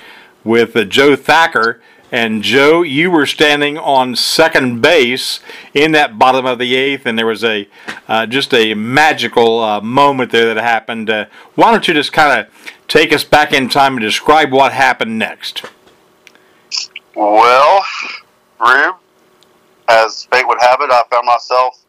with 0.45 0.77
uh, 0.77 0.85
Joe 0.85 1.17
Thacker. 1.17 1.81
And 2.13 2.43
Joe, 2.43 2.83
you 2.83 3.11
were 3.11 3.27
standing 3.27 3.77
on 3.77 4.15
second 4.15 4.81
base 4.81 5.41
in 5.75 5.91
that 5.93 6.19
bottom 6.19 6.47
of 6.47 6.59
the 6.61 6.77
eighth, 6.77 7.05
and 7.05 7.19
there 7.19 7.27
was 7.27 7.43
a 7.43 7.69
uh, 8.07 8.27
just 8.27 8.55
a 8.55 8.75
magical 8.75 9.59
uh, 9.59 9.81
moment 9.81 10.31
there 10.31 10.55
that 10.55 10.63
happened. 10.63 11.11
Uh, 11.11 11.27
why 11.57 11.73
don't 11.73 11.89
you 11.89 11.95
just 11.95 12.13
kind 12.13 12.41
of 12.41 12.73
take 12.87 13.13
us 13.13 13.25
back 13.25 13.53
in 13.53 13.69
time 13.69 13.95
and 13.95 14.03
describe 14.03 14.53
what 14.53 14.73
happened 14.73 15.19
next? 15.19 15.65
Well, 17.17 17.85
Rube, 18.61 18.97
as 19.89 20.25
fate 20.27 20.47
would 20.47 20.61
have 20.61 20.81
it, 20.81 20.91
I 20.91 21.03
found 21.11 21.27
myself 21.27 21.85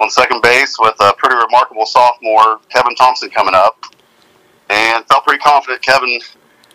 on 0.00 0.08
second 0.08 0.42
base 0.42 0.76
with 0.78 0.94
a 1.00 1.12
pretty 1.18 1.36
remarkable 1.36 1.84
sophomore, 1.84 2.60
Kevin 2.70 2.94
Thompson, 2.94 3.28
coming 3.30 3.54
up, 3.54 3.84
and 4.70 5.04
felt 5.06 5.24
pretty 5.24 5.40
confident. 5.40 5.82
Kevin 5.82 6.20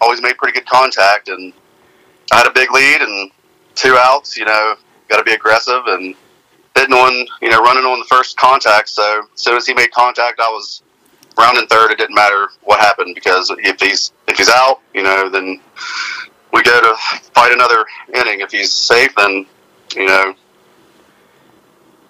always 0.02 0.22
made 0.22 0.38
pretty 0.38 0.60
good 0.60 0.68
contact, 0.68 1.30
and 1.30 1.54
I 2.32 2.38
had 2.38 2.48
a 2.48 2.52
big 2.52 2.72
lead 2.72 3.02
and 3.02 3.32
two 3.74 3.96
outs. 3.98 4.38
You 4.38 4.46
know, 4.46 4.76
got 5.10 5.18
to 5.18 5.24
be 5.24 5.34
aggressive 5.34 5.82
and 5.88 6.16
hitting 6.76 6.94
on, 6.94 7.28
you 7.42 7.50
know, 7.50 7.60
running 7.62 7.86
on 7.86 8.00
the 8.00 8.06
first 8.06 8.38
contact. 8.38 8.90
So 8.90 9.24
as 9.34 9.42
soon 9.42 9.56
as 9.56 9.66
he 9.66 9.74
made 9.74 9.92
contact, 9.92 10.40
I 10.40 10.50
was 10.50 10.84
rounding 11.38 11.68
third. 11.68 11.92
It 11.92 11.98
didn't 11.98 12.16
matter 12.16 12.50
what 12.64 12.80
happened 12.80 13.16
because 13.16 13.52
if 13.60 13.80
he's 13.80 14.12
if 14.28 14.38
he's 14.38 14.50
out, 14.50 14.82
you 14.94 15.04
know, 15.04 15.30
then 15.30 15.60
we 16.54 16.64
go 16.64 16.82
to 16.82 16.96
fight 17.34 17.52
another 17.52 17.86
inning. 18.14 18.42
If 18.42 18.52
he's 18.52 18.72
safe, 18.72 19.16
then 19.16 19.46
you 19.96 20.06
know, 20.06 20.36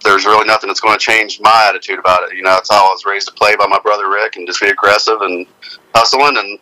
there's 0.05 0.25
really 0.25 0.45
nothing 0.45 0.67
that's 0.69 0.79
going 0.79 0.97
to 0.97 1.03
change 1.03 1.39
my 1.41 1.65
attitude 1.67 1.99
about 1.99 2.23
it. 2.23 2.37
You 2.37 2.43
know, 2.43 2.51
that's 2.51 2.69
how 2.69 2.87
I 2.87 2.91
was 2.91 3.05
raised 3.05 3.27
to 3.27 3.33
play 3.33 3.55
by 3.55 3.67
my 3.67 3.79
brother 3.79 4.09
Rick 4.09 4.37
and 4.37 4.47
just 4.47 4.61
be 4.61 4.69
aggressive 4.69 5.19
and 5.21 5.45
hustling. 5.93 6.37
And 6.37 6.59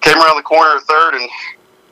came 0.00 0.16
around 0.16 0.36
the 0.36 0.42
corner 0.42 0.80
third, 0.80 1.14
and 1.14 1.28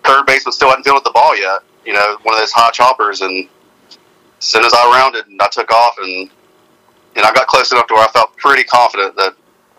third 0.05 0.25
baseman 0.25 0.53
still 0.53 0.69
hadn't 0.69 0.85
fielded 0.85 1.05
the 1.05 1.11
ball 1.11 1.37
yet. 1.37 1.61
You 1.85 1.93
know, 1.93 2.17
one 2.23 2.35
of 2.35 2.41
those 2.41 2.53
high 2.53 2.71
choppers, 2.71 3.21
and 3.21 3.49
as 3.91 3.99
soon 4.45 4.65
as 4.65 4.73
I 4.73 4.99
rounded, 4.99 5.27
and 5.27 5.41
I 5.43 5.49
took 5.49 5.71
off, 5.71 5.97
and 5.99 6.31
and 7.17 7.27
I 7.27 7.33
got 7.33 7.49
close 7.49 7.73
enough 7.73 7.89
to 7.89 7.95
where 7.95 8.05
I 8.05 8.11
felt 8.13 8.37
pretty 8.37 8.65
confident 8.65 9.17
that 9.17 9.35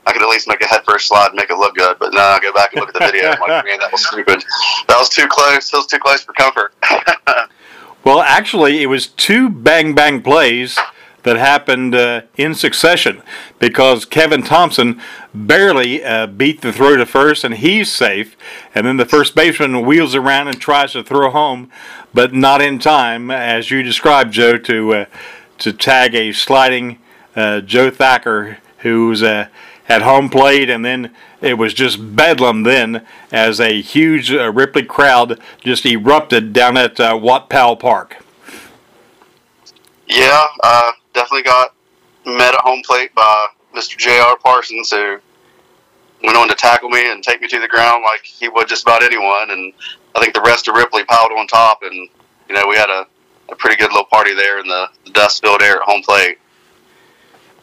I 0.05 0.11
could 0.11 0.21
at 0.21 0.27
least 0.27 0.47
make 0.47 0.61
a 0.61 0.67
head 0.67 0.81
first 0.85 1.07
slide 1.07 1.27
and 1.27 1.35
make 1.35 1.49
it 1.49 1.57
look 1.57 1.75
good. 1.75 1.97
But 1.99 2.13
now 2.13 2.27
I 2.31 2.39
go 2.39 2.51
back 2.51 2.73
and 2.73 2.81
look 2.81 2.89
at 2.89 2.99
the 2.99 3.05
video. 3.05 3.29
I'm 3.29 3.39
like, 3.39 3.65
man, 3.65 3.79
that 3.79 3.91
was 3.91 4.05
stupid. 4.05 4.43
That 4.87 4.97
was 4.97 5.09
too 5.09 5.27
close. 5.27 5.69
That 5.69 5.77
was 5.77 5.87
too 5.87 5.99
close 5.99 6.21
for 6.23 6.33
comfort. 6.33 6.73
well, 8.03 8.21
actually, 8.21 8.81
it 8.81 8.87
was 8.87 9.07
two 9.07 9.49
bang 9.49 9.93
bang 9.93 10.21
plays 10.21 10.77
that 11.23 11.35
happened 11.35 11.93
uh, 11.93 12.21
in 12.37 12.55
succession 12.55 13.21
because 13.59 14.05
Kevin 14.05 14.41
Thompson 14.41 15.01
barely 15.33 16.03
uh, 16.03 16.27
beat 16.27 16.61
the 16.61 16.71
throw 16.71 16.95
to 16.95 17.05
first 17.05 17.43
and 17.43 17.55
he's 17.55 17.91
safe. 17.91 18.37
And 18.73 18.87
then 18.87 18.97
the 18.97 19.05
first 19.05 19.35
baseman 19.35 19.85
wheels 19.85 20.15
around 20.15 20.47
and 20.47 20.59
tries 20.59 20.93
to 20.93 21.03
throw 21.03 21.29
home, 21.29 21.69
but 22.13 22.33
not 22.33 22.61
in 22.61 22.79
time, 22.79 23.29
as 23.31 23.69
you 23.69 23.83
described, 23.83 24.33
Joe, 24.33 24.57
to 24.57 24.93
uh, 24.93 25.05
to 25.59 25.73
tag 25.73 26.15
a 26.15 26.31
sliding 26.31 26.99
uh, 27.35 27.59
Joe 27.61 27.89
Thacker 27.89 28.59
who's 28.79 29.24
uh, 29.24 29.48
at 29.88 30.03
home 30.03 30.29
plate, 30.29 30.69
and 30.69 30.86
then 30.86 31.13
it 31.41 31.55
was 31.55 31.74
just 31.74 32.15
bedlam 32.15 32.63
then 32.63 33.05
as 33.31 33.59
a 33.59 33.81
huge 33.81 34.31
uh, 34.31 34.51
Ripley 34.51 34.83
crowd 34.83 35.39
just 35.63 35.86
erupted 35.86 36.53
down 36.53 36.77
at 36.77 37.00
uh, 37.00 37.17
Watt 37.21 37.50
Powell 37.50 37.75
Park. 37.75 38.24
Yeah, 40.07 40.45
uh, 40.63 40.91
definitely 41.13 41.43
got 41.43 41.74
met 42.25 42.53
at 42.53 42.62
home 42.62 42.81
plate 42.86 43.13
by 43.15 43.48
Mr. 43.75 43.98
J.R. 43.98 44.38
Parsons, 44.38 44.91
who 44.91 45.19
went 46.24 46.38
on 46.38 46.48
to 46.50 46.55
tackle 46.55 46.89
me 46.89 47.12
and 47.12 47.24
take 47.24 47.41
me 47.41 47.48
to 47.48 47.59
the 47.59 47.67
ground 47.67 48.03
like 48.03 48.24
he 48.24 48.50
would 48.50 48.67
just 48.67 48.83
about 48.83 49.03
anyone. 49.03 49.51
And 49.51 49.74
I 50.15 50.19
think 50.19 50.33
the 50.33 50.41
rest 50.41 50.67
of 50.67 50.75
Ripley 50.75 51.03
piled 51.03 51.31
on 51.31 51.48
top, 51.48 51.83
and 51.83 51.93
you 52.48 52.55
know 52.55 52.65
we 52.67 52.75
had 52.75 52.89
a, 52.89 53.07
a 53.50 53.55
pretty 53.55 53.75
good 53.75 53.91
little 53.91 54.05
party 54.05 54.33
there 54.33 54.59
in 54.59 54.67
the, 54.67 54.88
the 55.05 55.12
dust 55.12 55.41
filled 55.41 55.62
air 55.62 55.77
at 55.77 55.83
home 55.83 56.01
plate. 56.01 56.38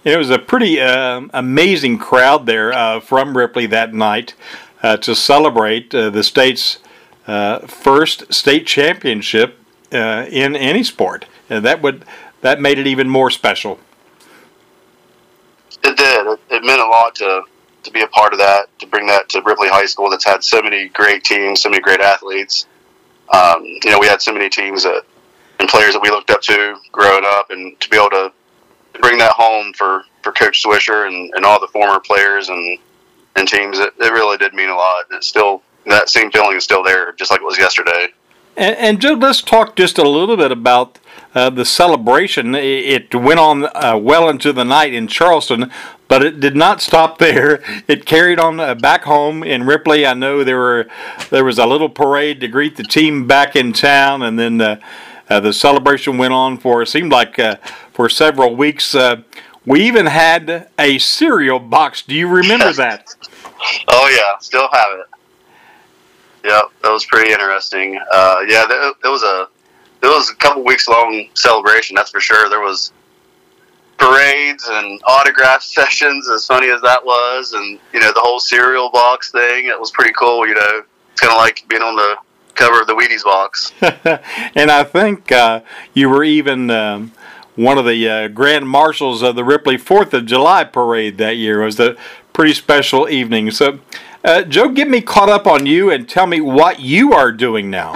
It 0.07 0.17
was 0.17 0.31
a 0.31 0.39
pretty 0.39 0.81
uh, 0.81 1.23
amazing 1.35 1.99
crowd 1.99 2.47
there 2.47 2.73
uh, 2.73 3.01
from 3.01 3.37
Ripley 3.37 3.67
that 3.67 3.93
night 3.93 4.35
uh, 4.81 4.99
to 4.99 5.17
celebrate 5.17 5.93
uh, 5.93 6.11
the 6.11 6.23
state's 6.23 6.79
uh, 7.27 7.67
first 7.67 8.33
state 8.33 8.69
championship 8.69 9.59
in 9.91 10.55
any 10.55 10.85
sport. 10.85 11.25
And 11.51 11.65
that 11.65 11.83
would 11.83 12.05
that 12.41 12.61
made 12.61 12.79
it 12.79 12.87
even 12.87 13.09
more 13.09 13.33
special. 13.33 13.81
It 15.83 15.97
did. 15.97 16.27
It, 16.29 16.41
it 16.51 16.65
meant 16.65 16.81
a 16.81 16.87
lot 16.87 17.17
to 17.17 17.43
to 17.83 17.91
be 17.91 18.03
a 18.03 18.07
part 18.07 18.33
of 18.33 18.39
that, 18.39 18.67
to 18.79 18.87
bring 18.87 19.09
that 19.09 19.29
to 19.31 19.43
Ripley 19.43 19.69
High 19.69 19.87
School 19.87 20.09
that's 20.09 20.25
had 20.25 20.45
so 20.45 20.63
many 20.63 20.87
great 20.87 21.25
teams, 21.25 21.63
so 21.63 21.69
many 21.69 21.83
great 21.83 22.01
athletes. 22.01 22.69
Um, 23.35 23.65
you 23.65 23.91
know, 23.91 23.99
we 23.99 24.07
had 24.07 24.23
so 24.23 24.33
many 24.33 24.51
teams 24.51 24.85
that 24.85 25.03
and 25.59 25.69
players 25.69 25.95
that 25.95 26.03
we 26.03 26.11
looked 26.11 26.31
up 26.31 26.43
to 26.43 26.77
growing 26.93 27.25
up, 27.27 27.51
and 27.51 27.81
to 27.81 27.91
be 27.91 27.97
able 27.97 28.11
to 28.11 28.31
home 29.47 29.73
for, 29.73 30.05
for 30.23 30.33
Coach 30.33 30.63
Swisher 30.63 31.07
and, 31.07 31.33
and 31.35 31.45
all 31.45 31.61
the 31.61 31.69
former 31.69 32.01
players 32.01 32.49
and 32.49 32.79
and 33.37 33.47
teams, 33.47 33.79
it, 33.79 33.93
it 33.99 34.13
really 34.13 34.39
did 34.39 34.55
mean 34.55 34.71
a 34.71 34.75
lot. 34.75 35.05
It's 35.11 35.27
still 35.27 35.63
that 35.87 36.09
same 36.09 36.31
feeling 36.31 36.57
is 36.57 36.65
still 36.65 36.83
there, 36.83 37.13
just 37.13 37.31
like 37.31 37.41
it 37.41 37.45
was 37.45 37.59
yesterday. 37.59 38.09
And, 38.57 38.77
and 38.77 39.01
Joe, 39.01 39.13
let's 39.13 39.43
talk 39.43 39.77
just 39.77 39.99
a 39.99 40.09
little 40.09 40.37
bit 40.37 40.51
about 40.51 40.99
uh, 41.35 41.51
the 41.51 41.65
celebration. 41.65 42.55
It 42.55 43.15
went 43.15 43.39
on 43.39 43.65
uh, 43.67 43.99
well 44.01 44.29
into 44.29 44.53
the 44.53 44.65
night 44.65 44.95
in 44.95 45.07
Charleston, 45.07 45.71
but 46.09 46.25
it 46.25 46.41
did 46.41 46.57
not 46.57 46.81
stop 46.81 47.19
there. 47.19 47.63
It 47.89 48.05
carried 48.07 48.41
on 48.41 48.59
uh, 48.59 48.75
back 48.75 49.05
home 49.05 49.45
in 49.45 49.65
Ripley. 49.65 50.07
I 50.07 50.15
know 50.15 50.43
there 50.43 50.57
were 50.57 50.89
there 51.31 51.45
was 51.45 51.59
a 51.59 51.67
little 51.67 51.89
parade 51.89 52.41
to 52.41 52.49
greet 52.49 52.77
the 52.77 52.83
team 52.83 53.27
back 53.27 53.55
in 53.55 53.73
town, 53.73 54.23
and 54.23 54.39
then 54.39 54.61
uh, 54.61 54.81
the 55.29 55.53
celebration 55.53 56.19
went 56.19 56.33
on 56.33 56.59
for 56.59 56.83
it 56.83 56.87
seemed 56.87 57.13
like 57.13 57.39
uh, 57.39 57.57
for 57.93 58.09
several 58.09 58.55
weeks. 58.55 58.95
Uh, 58.95 59.23
we 59.65 59.83
even 59.83 60.07
had 60.07 60.69
a 60.79 60.99
cereal 60.99 61.59
box. 61.59 62.03
Do 62.03 62.15
you 62.15 62.29
remember 62.29 62.73
that? 62.75 63.15
oh 63.89 64.09
yeah, 64.17 64.39
still 64.39 64.69
have 64.73 64.99
it. 64.99 65.07
Yeah, 66.45 66.61
that 66.83 66.93
was 66.93 67.05
pretty 67.05 67.33
interesting. 67.33 67.99
Uh, 68.13 68.37
yeah, 68.47 68.65
it 68.69 69.09
was 69.09 69.23
a 69.25 69.49
it 70.03 70.07
was 70.07 70.31
a 70.31 70.37
couple 70.37 70.65
weeks 70.65 70.87
long 70.89 71.29
celebration. 71.35 71.97
That's 71.97 72.11
for 72.11 72.21
sure. 72.21 72.49
There 72.49 72.61
was 72.61 72.93
parades 73.99 74.69
and 74.71 75.01
autograph 75.07 75.63
sessions. 75.79 76.29
As 76.29 76.47
funny 76.47 76.69
as 76.71 76.81
that 76.83 77.05
was, 77.05 77.53
and 77.53 77.81
you 77.93 77.99
know 77.99 78.13
the 78.13 78.21
whole 78.21 78.39
cereal 78.39 78.91
box 78.91 79.33
thing. 79.33 79.67
It 79.67 79.79
was 79.79 79.91
pretty 79.91 80.13
cool. 80.13 80.47
You 80.47 80.55
know, 80.55 80.83
it's 81.11 81.21
kind 81.21 81.33
of 81.33 81.39
like 81.39 81.65
being 81.69 81.83
on 81.83 81.97
the 81.97 82.17
cover 82.57 82.81
of 82.81 82.87
the 82.87 82.95
Wheaties 82.95 83.25
box. 83.25 83.73
and 84.55 84.71
I 84.71 84.85
think 84.85 85.31
uh, 85.31 85.61
you 85.95 86.09
were 86.09 86.25
even 86.25 86.71
um, 86.71 87.13
one 87.55 87.79
of 87.79 87.85
the 87.85 88.09
uh, 88.09 88.29
grand 88.29 88.69
marshals 88.69 89.23
of 89.23 89.37
the 89.37 89.45
Ripley 89.45 89.77
Fourth 89.77 90.13
of 90.15 90.27
July 90.27 90.65
parade 90.65 91.19
that 91.19 91.37
year. 91.37 91.63
It 91.63 91.67
was 91.67 91.81
a 91.81 91.97
pretty 92.33 92.55
special 92.55 93.09
evening. 93.09 93.51
So, 93.51 93.79
uh, 94.25 94.43
Joe, 94.43 94.69
get 94.69 94.89
me 94.89 95.01
caught 95.01 95.29
up 95.29 95.47
on 95.47 95.67
you 95.67 95.91
and 95.91 96.09
tell 96.09 96.27
me 96.27 96.41
what 96.41 96.81
you 96.81 97.13
are 97.13 97.33
doing 97.33 97.71
now. 97.71 97.95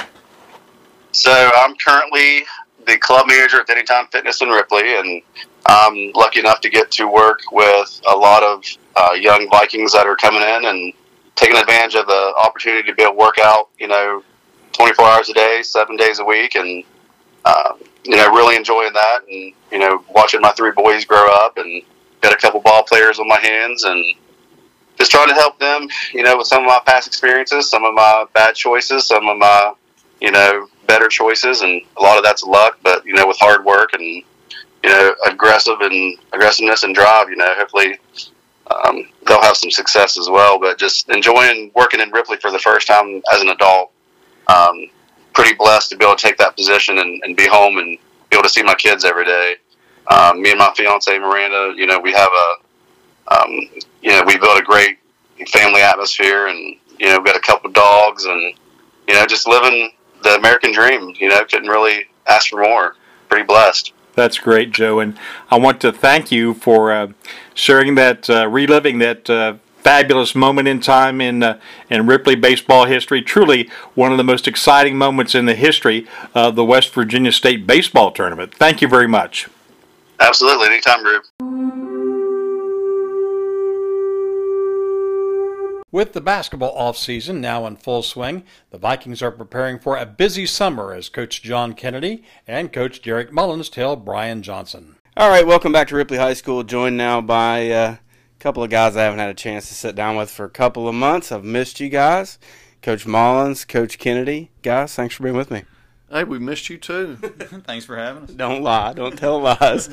So, 1.13 1.51
I'm 1.57 1.75
currently 1.77 2.45
the 2.87 2.97
club 2.99 3.27
manager 3.27 3.61
at 3.61 3.69
Anytime 3.69 4.07
Fitness 4.09 4.41
in 4.41 4.49
Ripley, 4.49 4.97
and 4.99 5.23
I'm 5.67 6.13
lucky 6.15 6.41
enough 6.41 6.61
to 6.61 6.71
get 6.71 6.91
to 6.93 7.07
work 7.07 7.41
with 7.53 8.01
a 8.09 8.17
lot 8.17 8.43
of 8.43 8.65
uh, 8.97 9.13
young 9.13 9.49
Vikings 9.51 9.93
that 9.93 10.07
are 10.07 10.17
coming 10.17 10.43
in 10.43 10.65
and 10.67 10.93
taking 11.37 11.57
advantage 11.57 11.95
of 11.95 12.07
the 12.07 12.33
opportunity 12.39 12.89
to 12.89 12.95
be 12.95 13.03
able 13.03 13.13
to 13.13 13.19
work 13.19 13.39
out, 13.39 13.69
you 13.79 13.89
know, 13.89 14.23
24 14.73 15.05
hours 15.05 15.29
a 15.29 15.35
day, 15.35 15.61
seven 15.63 15.97
days 15.97 16.19
a 16.19 16.25
week, 16.25 16.55
and 16.55 16.85
um, 17.45 17.81
you 18.05 18.17
know, 18.17 18.31
really 18.31 18.57
enjoying 18.57 18.93
that, 18.93 19.21
and 19.29 19.53
you 19.73 19.79
know, 19.79 20.05
watching 20.11 20.41
my 20.41 20.51
three 20.53 20.73
boys 20.73 21.05
grow 21.05 21.31
up, 21.33 21.59
and 21.59 21.83
got 22.21 22.33
a 22.33 22.37
couple 22.37 22.61
ball 22.61 22.83
players 22.83 23.19
on 23.19 23.29
my 23.29 23.39
hands, 23.41 23.85
and 23.85 24.05
just 24.99 25.11
trying 25.11 25.29
to 25.29 25.35
help 25.35 25.59
them, 25.59 25.89
you 26.13 26.23
know, 26.23 26.37
with 26.37 26.47
some 26.47 26.63
of 26.63 26.67
my 26.67 26.81
past 26.85 27.07
experiences, 27.07 27.71
some 27.71 27.85
of 27.85 27.95
my 27.95 28.27
bad 28.35 28.55
choices, 28.55 29.07
some 29.07 29.27
of 29.29 29.39
my, 29.39 29.73
you 30.21 30.31
know, 30.31 30.69
better 30.87 31.09
choices, 31.09 31.63
and 31.63 31.81
a 31.97 32.03
lot 32.03 32.19
of 32.19 32.25
that's 32.25 32.43
luck, 32.43 32.79
but 32.83 33.05
you 33.07 33.15
know, 33.15 33.27
with 33.27 33.39
hard 33.39 33.65
work 33.65 33.95
and 33.95 34.23
you 34.83 34.89
know, 34.89 35.15
aggressive 35.27 35.81
and 35.81 36.19
aggressiveness 36.33 36.85
and 36.85 36.95
drive, 36.95 37.29
you 37.29 37.37
know, 37.37 37.53
hopefully 37.57 37.99
um, 38.71 39.09
they'll 39.27 39.43
have 39.43 39.57
some 39.57 39.71
success 39.71 40.19
as 40.19 40.29
well. 40.29 40.59
But 40.59 40.79
just 40.79 41.09
enjoying 41.11 41.71
working 41.75 42.01
in 42.01 42.11
Ripley 42.11 42.39
for 42.39 42.51
the 42.51 42.59
first 42.59 42.87
time 42.87 43.21
as 43.33 43.41
an 43.43 43.49
adult 43.49 43.93
um, 44.51 44.91
pretty 45.35 45.55
blessed 45.55 45.91
to 45.91 45.97
be 45.97 46.05
able 46.05 46.17
to 46.17 46.23
take 46.23 46.37
that 46.39 46.57
position 46.57 46.99
and, 46.99 47.23
and, 47.25 47.37
be 47.37 47.47
home 47.47 47.79
and 47.79 47.99
be 48.31 48.37
able 48.37 48.43
to 48.43 48.49
see 48.49 48.63
my 48.63 48.75
kids 48.75 49.05
every 49.05 49.25
day. 49.25 49.57
Um, 50.11 50.43
me 50.43 50.51
and 50.51 50.59
my 50.59 50.73
fiance 50.77 51.17
Miranda, 51.19 51.75
you 51.77 51.87
know, 51.87 52.01
we 52.01 52.13
have 52.13 52.29
a, 52.29 53.35
um, 53.35 53.51
you 54.03 54.11
know, 54.11 54.23
we 54.27 54.39
built 54.39 54.59
a 54.59 54.63
great 54.63 54.99
family 55.49 55.83
atmosphere, 55.83 56.49
and 56.49 56.77
you 56.99 57.07
know, 57.07 57.19
we've 57.19 57.27
got 57.27 57.37
a 57.37 57.41
couple 57.41 57.69
of 57.69 57.75
dogs, 57.75 58.25
and 58.25 58.55
you 59.09 59.15
know, 59.15 59.25
just 59.27 59.47
living 59.47 59.93
the 60.23 60.35
American 60.35 60.73
dream. 60.73 61.15
You 61.19 61.29
know, 61.29 61.45
couldn't 61.45 61.69
really 61.69 62.07
ask 62.27 62.49
for 62.49 62.63
more. 62.63 62.97
Pretty 63.29 63.45
blessed. 63.45 63.93
That's 64.15 64.39
great, 64.39 64.73
Joe, 64.73 64.99
and 64.99 65.17
I 65.51 65.59
want 65.59 65.81
to 65.83 65.93
thank 65.93 66.33
you 66.33 66.55
for 66.55 66.91
uh, 66.91 67.13
sharing 67.55 67.95
that, 67.95 68.29
uh, 68.29 68.49
reliving 68.49 68.99
that 68.99 69.31
uh, 69.31 69.55
fabulous 69.83 70.35
moment 70.35 70.69
in 70.69 70.81
time 70.81 71.21
in 71.21 71.43
uh, 71.43 71.59
in 71.89 72.07
Ripley 72.07 72.35
baseball 72.35 72.87
history. 72.87 73.23
Truly 73.23 73.69
one 73.95 74.13
of 74.13 74.19
the 74.19 74.25
most 74.25 74.47
exciting 74.47 74.97
moments 74.97 75.35
in 75.35 75.47
the 75.47 75.55
history 75.55 76.07
of 76.35 76.57
the 76.57 76.65
West 76.65 76.93
Virginia 76.93 77.33
State 77.33 77.67
baseball 77.67 78.13
tournament. 78.13 78.55
Thank 78.55 78.83
you 78.83 78.89
very 78.89 79.09
much. 79.09 79.49
Absolutely, 80.19 80.67
anytime, 80.67 81.05
Rube. 81.05 81.25
With 85.93 86.13
the 86.13 86.21
basketball 86.21 86.77
offseason 86.77 87.41
now 87.41 87.67
in 87.67 87.75
full 87.75 88.05
swing, 88.05 88.45
the 88.71 88.79
Vikings 88.79 89.23
are 89.23 89.33
preparing 89.33 89.81
for 89.81 89.97
a 89.97 90.07
busy 90.07 90.47
summer 90.47 90.93
as 90.93 91.09
Coach 91.09 91.43
John 91.43 91.73
Kennedy 91.73 92.23
and 92.47 92.73
Coach 92.73 93.03
Derek 93.03 93.33
Mullins 93.33 93.69
tell 93.69 93.97
Brian 93.97 94.43
Johnson. 94.43 94.95
All 95.17 95.31
right, 95.31 95.45
welcome 95.45 95.73
back 95.73 95.89
to 95.89 95.97
Ripley 95.97 96.19
High 96.19 96.35
School. 96.35 96.63
Joined 96.63 96.97
now 96.97 97.21
by 97.21 97.71
uh, 97.71 97.97
a 97.97 97.99
couple 98.41 98.65
of 98.65 98.71
guys 98.71 98.97
I 98.97 99.03
haven't 99.03 99.19
had 99.19 99.31
a 99.31 99.35
chance 99.35 99.69
to 99.69 99.75
sit 99.75 99.95
down 99.95 100.17
with 100.17 100.31
for 100.31 100.45
a 100.47 100.51
couple 100.51 100.89
of 100.89 100.95
months. 100.95 101.31
I've 101.31 101.45
missed 101.45 101.79
you 101.79 101.91
guys. 101.91 102.39
Coach 102.83 103.07
Mullins, 103.07 103.67
Coach 103.67 103.99
Kennedy. 103.99 104.51
Guys, 104.63 104.95
thanks 104.95 105.15
for 105.15 105.23
being 105.23 105.37
with 105.37 105.51
me. 105.51 105.65
Hey, 106.11 106.25
we 106.25 106.39
missed 106.39 106.71
you 106.71 106.79
too. 106.79 107.17
Thanks 107.67 107.85
for 107.85 107.97
having 107.97 108.25
us. 108.25 108.31
Don't 108.31 108.63
lie. 108.63 108.95
Don't 108.95 109.17
tell 109.17 109.41
lies. 109.41 109.89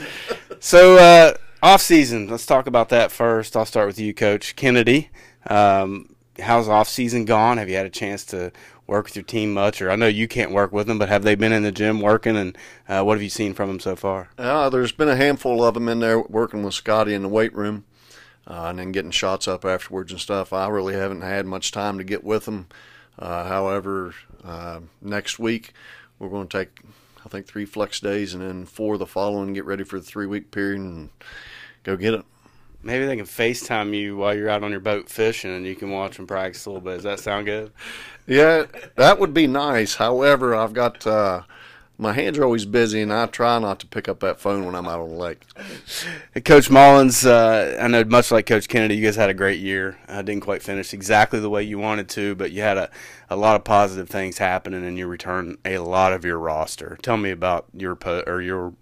so, 0.60 0.98
uh, 0.98 1.34
off 1.62 1.82
season. 1.82 2.28
Let's 2.28 2.48
talk 2.48 2.66
about 2.66 2.90
that 2.90 3.12
first. 3.12 3.56
I'll 3.56 3.66
start 3.66 3.86
with 3.86 4.00
you, 4.00 4.16
Coach 4.16 4.56
Kennedy. 4.56 5.12
Um, 5.48 6.16
how's 6.40 6.68
off 6.68 6.90
season 6.90 7.26
gone? 7.26 7.58
Have 7.58 7.70
you 7.70 7.76
had 7.76 7.86
a 7.86 7.92
chance 7.92 8.26
to 8.26 8.52
work 8.88 9.06
with 9.06 9.16
your 9.16 9.24
team 9.24 9.54
much? 9.54 9.80
Or 9.80 9.92
I 9.92 9.96
know 9.96 10.08
you 10.08 10.28
can't 10.28 10.52
work 10.52 10.72
with 10.72 10.88
them, 10.88 10.98
but 10.98 11.10
have 11.10 11.22
they 11.22 11.36
been 11.36 11.52
in 11.52 11.62
the 11.62 11.72
gym 11.72 12.02
working? 12.02 12.36
And 12.36 12.58
uh, 12.90 13.04
what 13.04 13.14
have 13.14 13.22
you 13.22 13.30
seen 13.30 13.54
from 13.54 13.68
them 13.68 13.80
so 13.80 13.96
far? 13.96 14.30
Uh, 14.40 14.70
there's 14.70 14.92
been 14.92 15.10
a 15.10 15.16
handful 15.16 15.64
of 15.64 15.76
them 15.76 15.88
in 15.88 16.00
there 16.00 16.20
working 16.20 16.64
with 16.64 16.74
Scotty 16.74 17.14
in 17.14 17.22
the 17.22 17.30
weight 17.30 17.54
room, 17.54 17.86
uh, 18.48 18.68
and 18.70 18.80
then 18.80 18.92
getting 18.92 19.12
shots 19.12 19.48
up 19.48 19.66
afterwards 19.66 20.12
and 20.12 20.22
stuff. 20.22 20.54
I 20.54 20.68
really 20.70 20.94
haven't 20.94 21.22
had 21.22 21.46
much 21.46 21.72
time 21.72 21.98
to 21.98 22.04
get 22.04 22.24
with 22.24 22.46
them. 22.46 22.68
Uh, 23.20 23.46
however, 23.46 24.14
uh, 24.44 24.80
next 25.02 25.38
week 25.38 25.74
we're 26.18 26.30
going 26.30 26.48
to 26.48 26.58
take, 26.60 26.80
I 27.26 27.30
think, 27.30 27.46
three 27.46 27.66
flex 27.66 28.00
days 28.00 28.34
and 28.34 28.42
then 28.42 28.66
four 28.66 28.98
the 28.98 29.06
following. 29.06 29.54
Get 29.54 29.66
ready 29.66 29.84
for 29.84 30.00
the 30.00 30.06
three 30.06 30.28
week 30.28 30.52
period 30.52 30.80
and 30.80 31.10
go 31.84 31.98
get 31.98 32.14
it. 32.14 32.26
Maybe 32.84 33.06
they 33.06 33.18
can 33.18 33.26
FaceTime 33.26 33.94
you 33.94 34.16
while 34.16 34.36
you're 34.36 34.50
out 34.50 34.64
on 34.64 34.72
your 34.72 34.80
boat 34.80 35.10
fishing, 35.10 35.52
and 35.52 35.66
you 35.66 35.76
can 35.76 35.90
watch 35.90 36.16
them 36.16 36.28
practice 36.28 36.66
a 36.66 36.70
little 36.70 36.82
bit. 36.82 36.96
Does 36.96 37.04
that 37.04 37.20
sound 37.20 37.48
good? 37.48 37.72
Yeah, 38.28 38.66
that 38.96 39.20
would 39.20 39.34
be 39.34 39.48
nice. 39.48 39.96
However, 39.96 40.56
I've 40.56 40.74
got 40.74 41.06
uh, 41.06 41.42
my 41.98 42.14
hands 42.14 42.38
are 42.38 42.44
always 42.44 42.66
busy, 42.66 43.02
and 43.02 43.12
I 43.12 43.26
try 43.26 43.58
not 43.60 43.80
to 43.80 43.88
pick 43.88 44.08
up 44.08 44.20
that 44.20 44.40
phone 44.40 44.66
when 44.66 44.76
I'm 44.76 44.88
out 44.88 45.00
on 45.00 45.10
the 45.10 45.16
lake. 45.16 45.44
Coach 46.46 46.70
Mullins, 46.70 47.26
uh, 47.26 47.78
I 47.80 47.88
know 47.88 48.04
much 48.04 48.32
like 48.32 48.46
Coach 48.46 48.68
Kennedy, 48.68 48.96
you 48.96 49.04
guys 49.04 49.16
had 49.16 49.30
a 49.30 49.34
great 49.34 49.60
year. 49.60 49.98
I 50.08 50.22
didn't 50.22 50.44
quite 50.44 50.62
finish 50.62 50.94
exactly 50.94 51.40
the 51.40 51.50
way 51.50 51.64
you 51.64 51.80
wanted 51.80 52.08
to, 52.10 52.36
but 52.36 52.52
you 52.52 52.62
had 52.62 52.78
a, 52.78 52.90
a 53.30 53.36
lot 53.36 53.56
of 53.56 53.64
positive 53.64 54.10
things 54.10 54.38
happening, 54.38 54.86
and 54.86 54.98
you 54.98 55.08
returned 55.08 55.58
a 55.66 55.80
lot 55.80 56.14
of 56.14 56.24
your 56.24 56.38
roster. 56.38 56.98
Tell 57.02 57.18
me 57.18 57.32
about 57.32 57.66
your 57.74 57.96
po- 57.96 58.24
or 58.28 58.42
your 58.42 58.74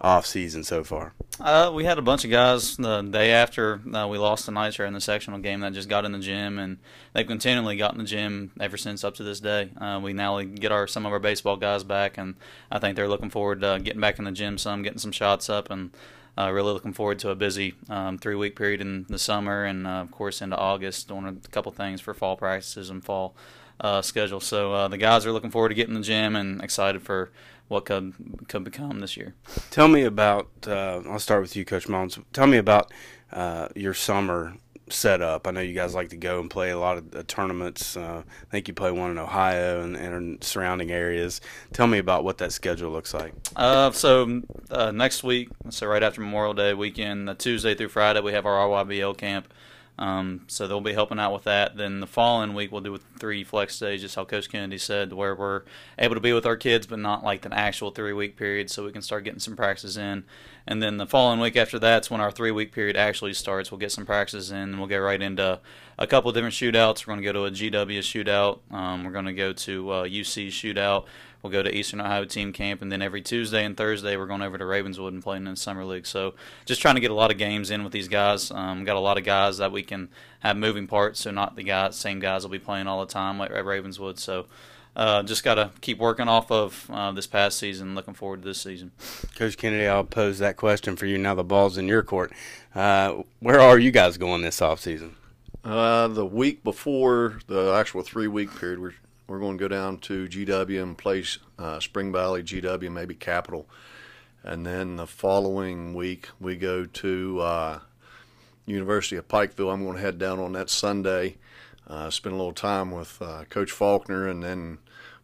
off 0.00 0.26
season 0.26 0.64
so 0.64 0.82
far. 0.82 1.12
Uh, 1.38 1.70
we 1.74 1.84
had 1.84 1.98
a 1.98 2.02
bunch 2.02 2.24
of 2.24 2.30
guys 2.30 2.76
the 2.76 3.02
day 3.02 3.32
after 3.32 3.80
uh, 3.94 4.06
we 4.06 4.18
lost 4.18 4.44
to 4.44 4.50
Nitro 4.50 4.86
in 4.86 4.92
the 4.92 5.00
sectional 5.00 5.38
game 5.38 5.60
that 5.60 5.72
just 5.72 5.88
got 5.88 6.04
in 6.04 6.12
the 6.12 6.18
gym, 6.18 6.58
and 6.58 6.78
they've 7.14 7.26
continually 7.26 7.76
got 7.76 7.92
in 7.92 7.98
the 7.98 8.04
gym 8.04 8.52
ever 8.60 8.76
since 8.76 9.04
up 9.04 9.14
to 9.14 9.22
this 9.22 9.40
day. 9.40 9.70
Uh, 9.80 10.00
we 10.02 10.12
now 10.12 10.40
get 10.42 10.72
our 10.72 10.86
some 10.86 11.06
of 11.06 11.12
our 11.12 11.18
baseball 11.18 11.56
guys 11.56 11.84
back, 11.84 12.18
and 12.18 12.34
I 12.70 12.78
think 12.78 12.96
they're 12.96 13.08
looking 13.08 13.30
forward 13.30 13.60
to 13.62 13.80
getting 13.82 14.00
back 14.00 14.18
in 14.18 14.24
the 14.24 14.32
gym 14.32 14.58
some, 14.58 14.82
getting 14.82 14.98
some 14.98 15.12
shots 15.12 15.48
up, 15.48 15.70
and 15.70 15.90
uh, 16.36 16.50
really 16.50 16.72
looking 16.72 16.92
forward 16.92 17.18
to 17.20 17.30
a 17.30 17.34
busy 17.34 17.74
um, 17.88 18.18
three 18.18 18.34
week 18.34 18.56
period 18.56 18.80
in 18.80 19.06
the 19.08 19.18
summer, 19.18 19.64
and 19.64 19.86
uh, 19.86 19.90
of 19.90 20.10
course 20.10 20.42
into 20.42 20.56
August, 20.56 21.08
doing 21.08 21.26
a 21.26 21.48
couple 21.48 21.72
things 21.72 22.00
for 22.00 22.12
fall 22.12 22.36
practices 22.36 22.90
and 22.90 23.02
fall 23.02 23.34
uh, 23.80 24.02
schedule. 24.02 24.40
So 24.40 24.88
the 24.88 24.98
guys 24.98 25.24
are 25.24 25.32
looking 25.32 25.50
forward 25.50 25.70
to 25.70 25.74
getting 25.74 25.94
in 25.94 26.00
the 26.02 26.06
gym 26.06 26.36
and 26.36 26.62
excited 26.62 27.02
for 27.02 27.30
what 27.70 27.84
could 27.84 28.12
could 28.48 28.64
become 28.64 28.98
this 28.98 29.16
year. 29.16 29.34
Tell 29.70 29.86
me 29.86 30.02
about. 30.02 30.48
Uh, 30.66 31.02
I'll 31.08 31.20
start 31.20 31.40
with 31.40 31.54
you, 31.54 31.64
Coach 31.64 31.88
Mullins. 31.88 32.18
Tell 32.32 32.48
me 32.48 32.58
about 32.58 32.92
uh, 33.32 33.68
your 33.76 33.94
summer 33.94 34.56
setup. 34.88 35.46
I 35.46 35.52
know 35.52 35.60
you 35.60 35.72
guys 35.72 35.94
like 35.94 36.08
to 36.08 36.16
go 36.16 36.40
and 36.40 36.50
play 36.50 36.70
a 36.70 36.78
lot 36.78 36.98
of 36.98 37.14
uh, 37.14 37.22
tournaments. 37.28 37.96
Uh, 37.96 38.24
I 38.26 38.50
think 38.50 38.66
you 38.66 38.74
play 38.74 38.90
one 38.90 39.12
in 39.12 39.18
Ohio 39.18 39.82
and, 39.82 39.96
and 39.96 40.42
surrounding 40.42 40.90
areas. 40.90 41.40
Tell 41.72 41.86
me 41.86 41.98
about 41.98 42.24
what 42.24 42.38
that 42.38 42.52
schedule 42.52 42.90
looks 42.90 43.14
like. 43.14 43.34
Uh, 43.54 43.92
so 43.92 44.42
uh, 44.68 44.90
next 44.90 45.22
week, 45.22 45.50
so 45.68 45.86
right 45.86 46.02
after 46.02 46.20
Memorial 46.20 46.54
Day 46.54 46.74
weekend, 46.74 47.38
Tuesday 47.38 47.76
through 47.76 47.90
Friday, 47.90 48.20
we 48.20 48.32
have 48.32 48.46
our 48.46 48.68
RYBL 48.68 49.16
camp. 49.16 49.52
Um, 50.00 50.46
so 50.46 50.66
they'll 50.66 50.80
be 50.80 50.94
helping 50.94 51.18
out 51.18 51.34
with 51.34 51.44
that. 51.44 51.76
Then 51.76 52.00
the 52.00 52.06
following 52.06 52.54
week 52.54 52.72
we'll 52.72 52.80
do 52.80 52.90
with 52.90 53.04
three 53.18 53.44
flex 53.44 53.78
days, 53.78 54.00
just 54.00 54.16
how 54.16 54.24
Coach 54.24 54.50
Kennedy 54.50 54.78
said, 54.78 55.12
where 55.12 55.34
we're 55.34 55.62
able 55.98 56.14
to 56.14 56.22
be 56.22 56.32
with 56.32 56.46
our 56.46 56.56
kids, 56.56 56.86
but 56.86 56.98
not 56.98 57.22
like 57.22 57.44
an 57.44 57.52
actual 57.52 57.90
three 57.90 58.14
week 58.14 58.36
period, 58.38 58.70
so 58.70 58.86
we 58.86 58.92
can 58.92 59.02
start 59.02 59.24
getting 59.24 59.40
some 59.40 59.56
practices 59.56 59.98
in. 59.98 60.24
And 60.66 60.82
then 60.82 60.96
the 60.96 61.06
following 61.06 61.38
week 61.38 61.56
after 61.56 61.78
that's 61.78 62.10
when 62.10 62.22
our 62.22 62.30
three 62.30 62.50
week 62.50 62.72
period 62.72 62.96
actually 62.96 63.34
starts. 63.34 63.70
We'll 63.70 63.78
get 63.78 63.92
some 63.92 64.06
practices 64.06 64.50
in, 64.50 64.56
and 64.56 64.78
we'll 64.78 64.88
get 64.88 64.96
right 64.96 65.20
into 65.20 65.60
a 65.98 66.06
couple 66.06 66.32
different 66.32 66.54
shootouts. 66.54 67.06
We're 67.06 67.14
going 67.14 67.22
to 67.22 67.32
go 67.32 67.32
to 67.32 67.44
a 67.44 67.50
GW 67.50 67.98
shootout. 67.98 68.60
Um, 68.74 69.04
we're 69.04 69.12
going 69.12 69.26
to 69.26 69.34
go 69.34 69.52
to 69.52 69.90
uh, 69.90 70.04
UC 70.04 70.48
shootout. 70.48 71.04
We'll 71.42 71.52
go 71.52 71.62
to 71.62 71.74
Eastern 71.74 72.00
Ohio 72.00 72.24
team 72.24 72.52
camp, 72.52 72.82
and 72.82 72.92
then 72.92 73.00
every 73.00 73.22
Tuesday 73.22 73.64
and 73.64 73.76
Thursday 73.76 74.16
we're 74.16 74.26
going 74.26 74.42
over 74.42 74.58
to 74.58 74.64
Ravenswood 74.64 75.12
and 75.12 75.22
playing 75.22 75.46
in 75.46 75.52
the 75.52 75.56
summer 75.56 75.84
league. 75.84 76.06
So 76.06 76.34
just 76.66 76.82
trying 76.82 76.96
to 76.96 77.00
get 77.00 77.10
a 77.10 77.14
lot 77.14 77.30
of 77.30 77.38
games 77.38 77.70
in 77.70 77.82
with 77.82 77.92
these 77.92 78.08
guys. 78.08 78.50
Um, 78.50 78.84
got 78.84 78.96
a 78.96 79.00
lot 79.00 79.18
of 79.18 79.24
guys 79.24 79.58
that 79.58 79.72
we 79.72 79.82
can 79.82 80.08
have 80.40 80.56
moving 80.56 80.86
parts, 80.86 81.20
so 81.20 81.30
not 81.30 81.56
the 81.56 81.62
guys, 81.62 81.96
same 81.96 82.20
guys 82.20 82.42
will 82.42 82.50
be 82.50 82.58
playing 82.58 82.86
all 82.86 83.00
the 83.00 83.12
time 83.12 83.38
like 83.38 83.50
at 83.50 83.64
Ravenswood. 83.64 84.18
So. 84.18 84.46
Uh, 84.96 85.22
just 85.22 85.44
got 85.44 85.54
to 85.54 85.70
keep 85.80 85.98
working 85.98 86.26
off 86.26 86.50
of 86.50 86.90
uh, 86.90 87.12
this 87.12 87.26
past 87.26 87.58
season. 87.58 87.94
Looking 87.94 88.12
forward 88.12 88.42
to 88.42 88.48
this 88.48 88.60
season. 88.60 88.90
Coach 89.36 89.56
Kennedy, 89.56 89.86
I'll 89.86 90.02
pose 90.02 90.40
that 90.40 90.56
question 90.56 90.96
for 90.96 91.06
you 91.06 91.16
now. 91.16 91.36
The 91.36 91.44
ball's 91.44 91.78
in 91.78 91.86
your 91.86 92.02
court. 92.02 92.32
Uh, 92.74 93.22
where 93.38 93.60
are 93.60 93.78
you 93.78 93.92
guys 93.92 94.18
going 94.18 94.42
this 94.42 94.60
off 94.60 94.80
season? 94.80 95.14
Uh, 95.62 96.08
the 96.08 96.26
week 96.26 96.64
before 96.64 97.38
the 97.46 97.72
actual 97.72 98.02
three 98.02 98.26
week 98.26 98.54
period, 98.58 98.80
we're 98.80 98.94
we're 99.30 99.38
going 99.38 99.56
to 99.56 99.62
go 99.62 99.68
down 99.68 99.96
to 99.96 100.26
GW 100.26 100.82
and 100.82 100.98
play 100.98 101.22
uh, 101.56 101.78
Spring 101.78 102.10
Valley, 102.10 102.42
GW, 102.42 102.90
maybe 102.90 103.14
Capital. 103.14 103.68
And 104.42 104.66
then 104.66 104.96
the 104.96 105.06
following 105.06 105.94
week, 105.94 106.30
we 106.40 106.56
go 106.56 106.84
to 106.84 107.40
uh, 107.40 107.78
University 108.66 109.14
of 109.14 109.28
Pikeville. 109.28 109.72
I'm 109.72 109.84
going 109.84 109.94
to 109.94 110.02
head 110.02 110.18
down 110.18 110.40
on 110.40 110.52
that 110.54 110.68
Sunday, 110.68 111.36
uh, 111.86 112.10
spend 112.10 112.34
a 112.34 112.36
little 112.36 112.52
time 112.52 112.90
with 112.90 113.22
uh, 113.22 113.44
Coach 113.48 113.70
Faulkner, 113.70 114.26
and 114.26 114.42
then 114.42 114.78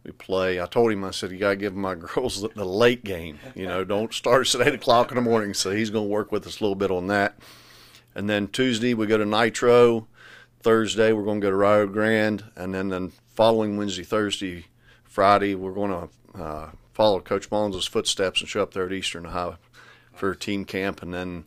we 0.05 0.13
play. 0.13 0.61
I 0.61 0.67
told 0.67 0.93
him, 0.93 1.03
I 1.03 1.11
said, 1.11 1.33
you 1.33 1.39
got 1.39 1.51
to 1.51 1.57
give 1.57 1.75
my 1.75 1.95
girls 1.97 2.43
the, 2.43 2.49
the 2.51 2.65
late 2.65 3.03
game. 3.03 3.41
You 3.57 3.67
know, 3.67 3.83
don't 3.83 4.15
start 4.15 4.43
us 4.43 4.55
at 4.55 4.65
8 4.65 4.75
o'clock 4.75 5.11
in 5.11 5.17
the 5.17 5.21
morning. 5.21 5.53
So 5.53 5.73
he's 5.73 5.91
going 5.91 6.05
to 6.05 6.13
work 6.13 6.31
with 6.31 6.47
us 6.47 6.61
a 6.61 6.63
little 6.63 6.77
bit 6.77 6.93
on 6.93 7.09
that. 7.09 7.37
And 8.15 8.31
then 8.31 8.47
Tuesday, 8.47 8.95
we 8.95 9.09
go 9.09 9.19
to 9.19 9.27
Nitro. 9.27 10.07
Thursday, 10.61 11.13
we're 11.13 11.25
going 11.25 11.41
to 11.41 11.45
go 11.45 11.51
to 11.51 11.57
Rio 11.57 11.89
Grande. 11.89 12.45
And 12.55 12.73
then 12.73 12.89
the 12.91 13.11
following 13.37 13.77
Wednesday, 13.77 14.03
Thursday, 14.03 14.65
Friday, 15.05 15.55
we're 15.55 15.73
going 15.73 15.91
to 16.35 16.43
uh, 16.43 16.71
follow 16.95 17.21
Coach 17.21 17.51
Mullins' 17.51 17.87
footsteps 17.87 18.41
and 18.41 18.49
show 18.49 18.63
up 18.63 18.73
there 18.73 18.87
at 18.87 18.93
Eastern 18.93 19.27
Ohio 19.27 19.59
for 20.15 20.35
team 20.35 20.65
camp. 20.65 21.03
And 21.03 21.13
then 21.13 21.45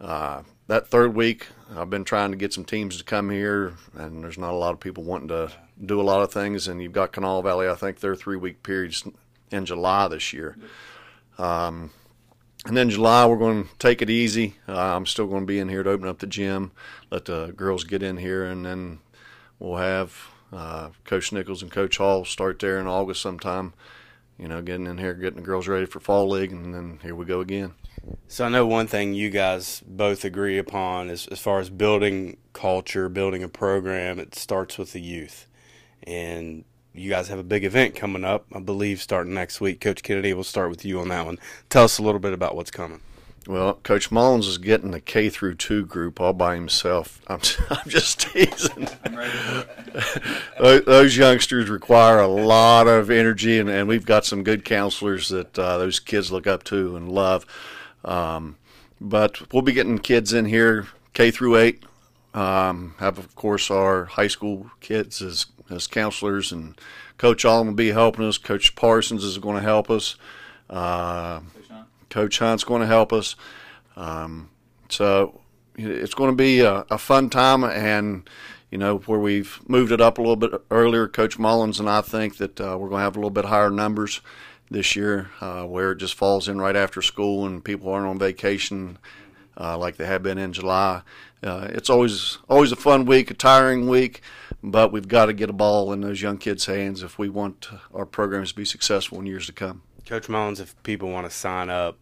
uh, 0.00 0.42
that 0.68 0.86
third 0.86 1.16
week, 1.16 1.48
I've 1.76 1.90
been 1.90 2.04
trying 2.04 2.30
to 2.30 2.36
get 2.36 2.52
some 2.52 2.64
teams 2.64 2.98
to 2.98 3.04
come 3.04 3.30
here, 3.30 3.74
and 3.96 4.22
there's 4.22 4.38
not 4.38 4.52
a 4.52 4.56
lot 4.56 4.72
of 4.72 4.80
people 4.80 5.02
wanting 5.02 5.28
to 5.28 5.50
do 5.84 6.00
a 6.00 6.02
lot 6.02 6.22
of 6.22 6.32
things. 6.32 6.68
And 6.68 6.80
you've 6.80 6.92
got 6.92 7.12
Kanawha 7.12 7.42
Valley, 7.42 7.68
I 7.68 7.74
think 7.74 7.98
their 7.98 8.14
three 8.14 8.36
week 8.36 8.62
periods 8.62 9.04
in 9.50 9.66
July 9.66 10.06
this 10.06 10.32
year. 10.32 10.56
Um, 11.36 11.90
and 12.64 12.76
then 12.76 12.90
July, 12.90 13.26
we're 13.26 13.36
going 13.38 13.64
to 13.64 13.70
take 13.80 14.02
it 14.02 14.10
easy. 14.10 14.54
Uh, 14.68 14.94
I'm 14.96 15.06
still 15.06 15.26
going 15.26 15.42
to 15.42 15.46
be 15.46 15.58
in 15.58 15.68
here 15.68 15.82
to 15.82 15.90
open 15.90 16.06
up 16.06 16.20
the 16.20 16.26
gym, 16.28 16.70
let 17.10 17.24
the 17.24 17.52
girls 17.56 17.82
get 17.82 18.04
in 18.04 18.18
here, 18.18 18.44
and 18.44 18.64
then 18.64 19.00
we'll 19.58 19.78
have 19.78 20.28
uh, 20.52 20.90
Coach 21.04 21.32
Nichols 21.32 21.62
and 21.62 21.70
Coach 21.70 21.98
Hall 21.98 22.24
start 22.24 22.58
there 22.58 22.78
in 22.78 22.86
August 22.86 23.20
sometime. 23.20 23.74
You 24.38 24.46
know, 24.46 24.62
getting 24.62 24.86
in 24.86 24.98
here, 24.98 25.14
getting 25.14 25.40
the 25.40 25.46
girls 25.46 25.66
ready 25.66 25.86
for 25.86 25.98
fall 25.98 26.28
league, 26.28 26.52
and 26.52 26.72
then 26.72 27.00
here 27.02 27.14
we 27.14 27.24
go 27.24 27.40
again. 27.40 27.74
So 28.28 28.44
I 28.44 28.48
know 28.48 28.66
one 28.66 28.86
thing 28.86 29.12
you 29.12 29.30
guys 29.30 29.82
both 29.86 30.24
agree 30.24 30.58
upon 30.58 31.10
is 31.10 31.26
as 31.26 31.40
far 31.40 31.58
as 31.58 31.70
building 31.70 32.36
culture, 32.52 33.08
building 33.08 33.42
a 33.42 33.48
program, 33.48 34.18
it 34.18 34.34
starts 34.34 34.78
with 34.78 34.92
the 34.92 35.00
youth. 35.00 35.46
And 36.04 36.64
you 36.94 37.10
guys 37.10 37.28
have 37.28 37.38
a 37.38 37.44
big 37.44 37.64
event 37.64 37.96
coming 37.96 38.24
up, 38.24 38.46
I 38.54 38.60
believe, 38.60 39.02
starting 39.02 39.34
next 39.34 39.60
week. 39.60 39.80
Coach 39.80 40.02
Kennedy, 40.02 40.32
we'll 40.32 40.44
start 40.44 40.70
with 40.70 40.84
you 40.84 41.00
on 41.00 41.08
that 41.08 41.26
one. 41.26 41.38
Tell 41.68 41.84
us 41.84 41.98
a 41.98 42.02
little 42.02 42.20
bit 42.20 42.32
about 42.32 42.54
what's 42.54 42.70
coming. 42.70 43.00
Well, 43.48 43.80
Coach 43.82 44.10
Mullins 44.10 44.46
is 44.46 44.58
getting 44.58 44.90
the 44.90 45.00
K 45.00 45.30
through 45.30 45.54
two 45.54 45.86
group 45.86 46.20
all 46.20 46.34
by 46.34 46.54
himself. 46.54 47.22
I'm, 47.28 47.40
I'm 47.70 47.88
just 47.88 48.20
teasing. 48.20 48.90
those 50.60 51.16
youngsters 51.16 51.70
require 51.70 52.20
a 52.20 52.28
lot 52.28 52.86
of 52.86 53.10
energy, 53.10 53.58
and, 53.58 53.70
and 53.70 53.88
we've 53.88 54.04
got 54.04 54.26
some 54.26 54.44
good 54.44 54.66
counselors 54.66 55.30
that 55.30 55.58
uh, 55.58 55.78
those 55.78 55.98
kids 55.98 56.30
look 56.30 56.46
up 56.46 56.62
to 56.64 56.94
and 56.94 57.10
love. 57.10 57.46
Um, 58.04 58.58
but 59.00 59.50
we'll 59.50 59.62
be 59.62 59.72
getting 59.72 59.98
kids 59.98 60.34
in 60.34 60.44
here 60.44 60.88
K 61.14 61.30
through 61.30 61.56
eight. 61.56 61.82
Um, 62.34 62.96
have 62.98 63.16
of 63.16 63.34
course 63.34 63.70
our 63.70 64.04
high 64.04 64.28
school 64.28 64.70
kids 64.80 65.22
as 65.22 65.46
as 65.70 65.86
counselors, 65.86 66.52
and 66.52 66.78
Coach 67.16 67.46
Allen 67.46 67.68
will 67.68 67.74
be 67.74 67.92
helping 67.92 68.26
us. 68.26 68.36
Coach 68.36 68.76
Parsons 68.76 69.24
is 69.24 69.38
going 69.38 69.56
to 69.56 69.62
help 69.62 69.90
us. 69.90 70.16
Uh, 70.68 71.40
Coach 72.10 72.38
Hunt's 72.38 72.64
going 72.64 72.80
to 72.80 72.86
help 72.86 73.12
us. 73.12 73.36
Um, 73.96 74.50
so 74.88 75.40
it's 75.76 76.14
going 76.14 76.30
to 76.30 76.36
be 76.36 76.60
a, 76.60 76.84
a, 76.90 76.98
fun 76.98 77.30
time, 77.30 77.64
and 77.64 78.28
you 78.70 78.78
know 78.78 78.98
where 78.98 79.18
we've 79.18 79.60
moved 79.68 79.92
it 79.92 80.00
up 80.00 80.18
a 80.18 80.20
little 80.20 80.36
bit 80.36 80.52
earlier. 80.70 81.08
Coach 81.08 81.38
Mullins 81.38 81.80
and 81.80 81.88
I 81.88 82.00
think 82.00 82.38
that 82.38 82.60
uh, 82.60 82.76
we're 82.78 82.88
going 82.88 83.00
to 83.00 83.04
have 83.04 83.16
a 83.16 83.20
little 83.20 83.30
bit 83.30 83.46
higher 83.46 83.70
numbers 83.70 84.20
this 84.70 84.96
year, 84.96 85.30
uh, 85.40 85.64
where 85.64 85.92
it 85.92 85.96
just 85.96 86.14
falls 86.14 86.48
in 86.48 86.60
right 86.60 86.76
after 86.76 87.00
school 87.00 87.46
and 87.46 87.64
people 87.64 87.90
aren't 87.90 88.06
on 88.06 88.18
vacation 88.18 88.98
uh, 89.58 89.76
like 89.76 89.96
they 89.96 90.06
have 90.06 90.22
been 90.22 90.38
in 90.38 90.52
July. 90.52 91.02
Uh, 91.42 91.68
it's 91.70 91.88
always 91.88 92.38
always 92.48 92.72
a 92.72 92.76
fun 92.76 93.06
week, 93.06 93.30
a 93.30 93.34
tiring 93.34 93.88
week, 93.88 94.22
but 94.62 94.92
we've 94.92 95.08
got 95.08 95.26
to 95.26 95.32
get 95.32 95.50
a 95.50 95.52
ball 95.52 95.92
in 95.92 96.00
those 96.00 96.20
young 96.20 96.38
kids' 96.38 96.66
hands 96.66 97.02
if 97.02 97.18
we 97.18 97.28
want 97.28 97.68
our 97.94 98.06
programs 98.06 98.50
to 98.50 98.56
be 98.56 98.64
successful 98.64 99.20
in 99.20 99.26
years 99.26 99.46
to 99.46 99.52
come. 99.52 99.82
Coach 100.06 100.28
Mullins, 100.28 100.60
if 100.60 100.80
people 100.82 101.10
want 101.10 101.28
to 101.28 101.36
sign 101.36 101.68
up, 101.70 101.98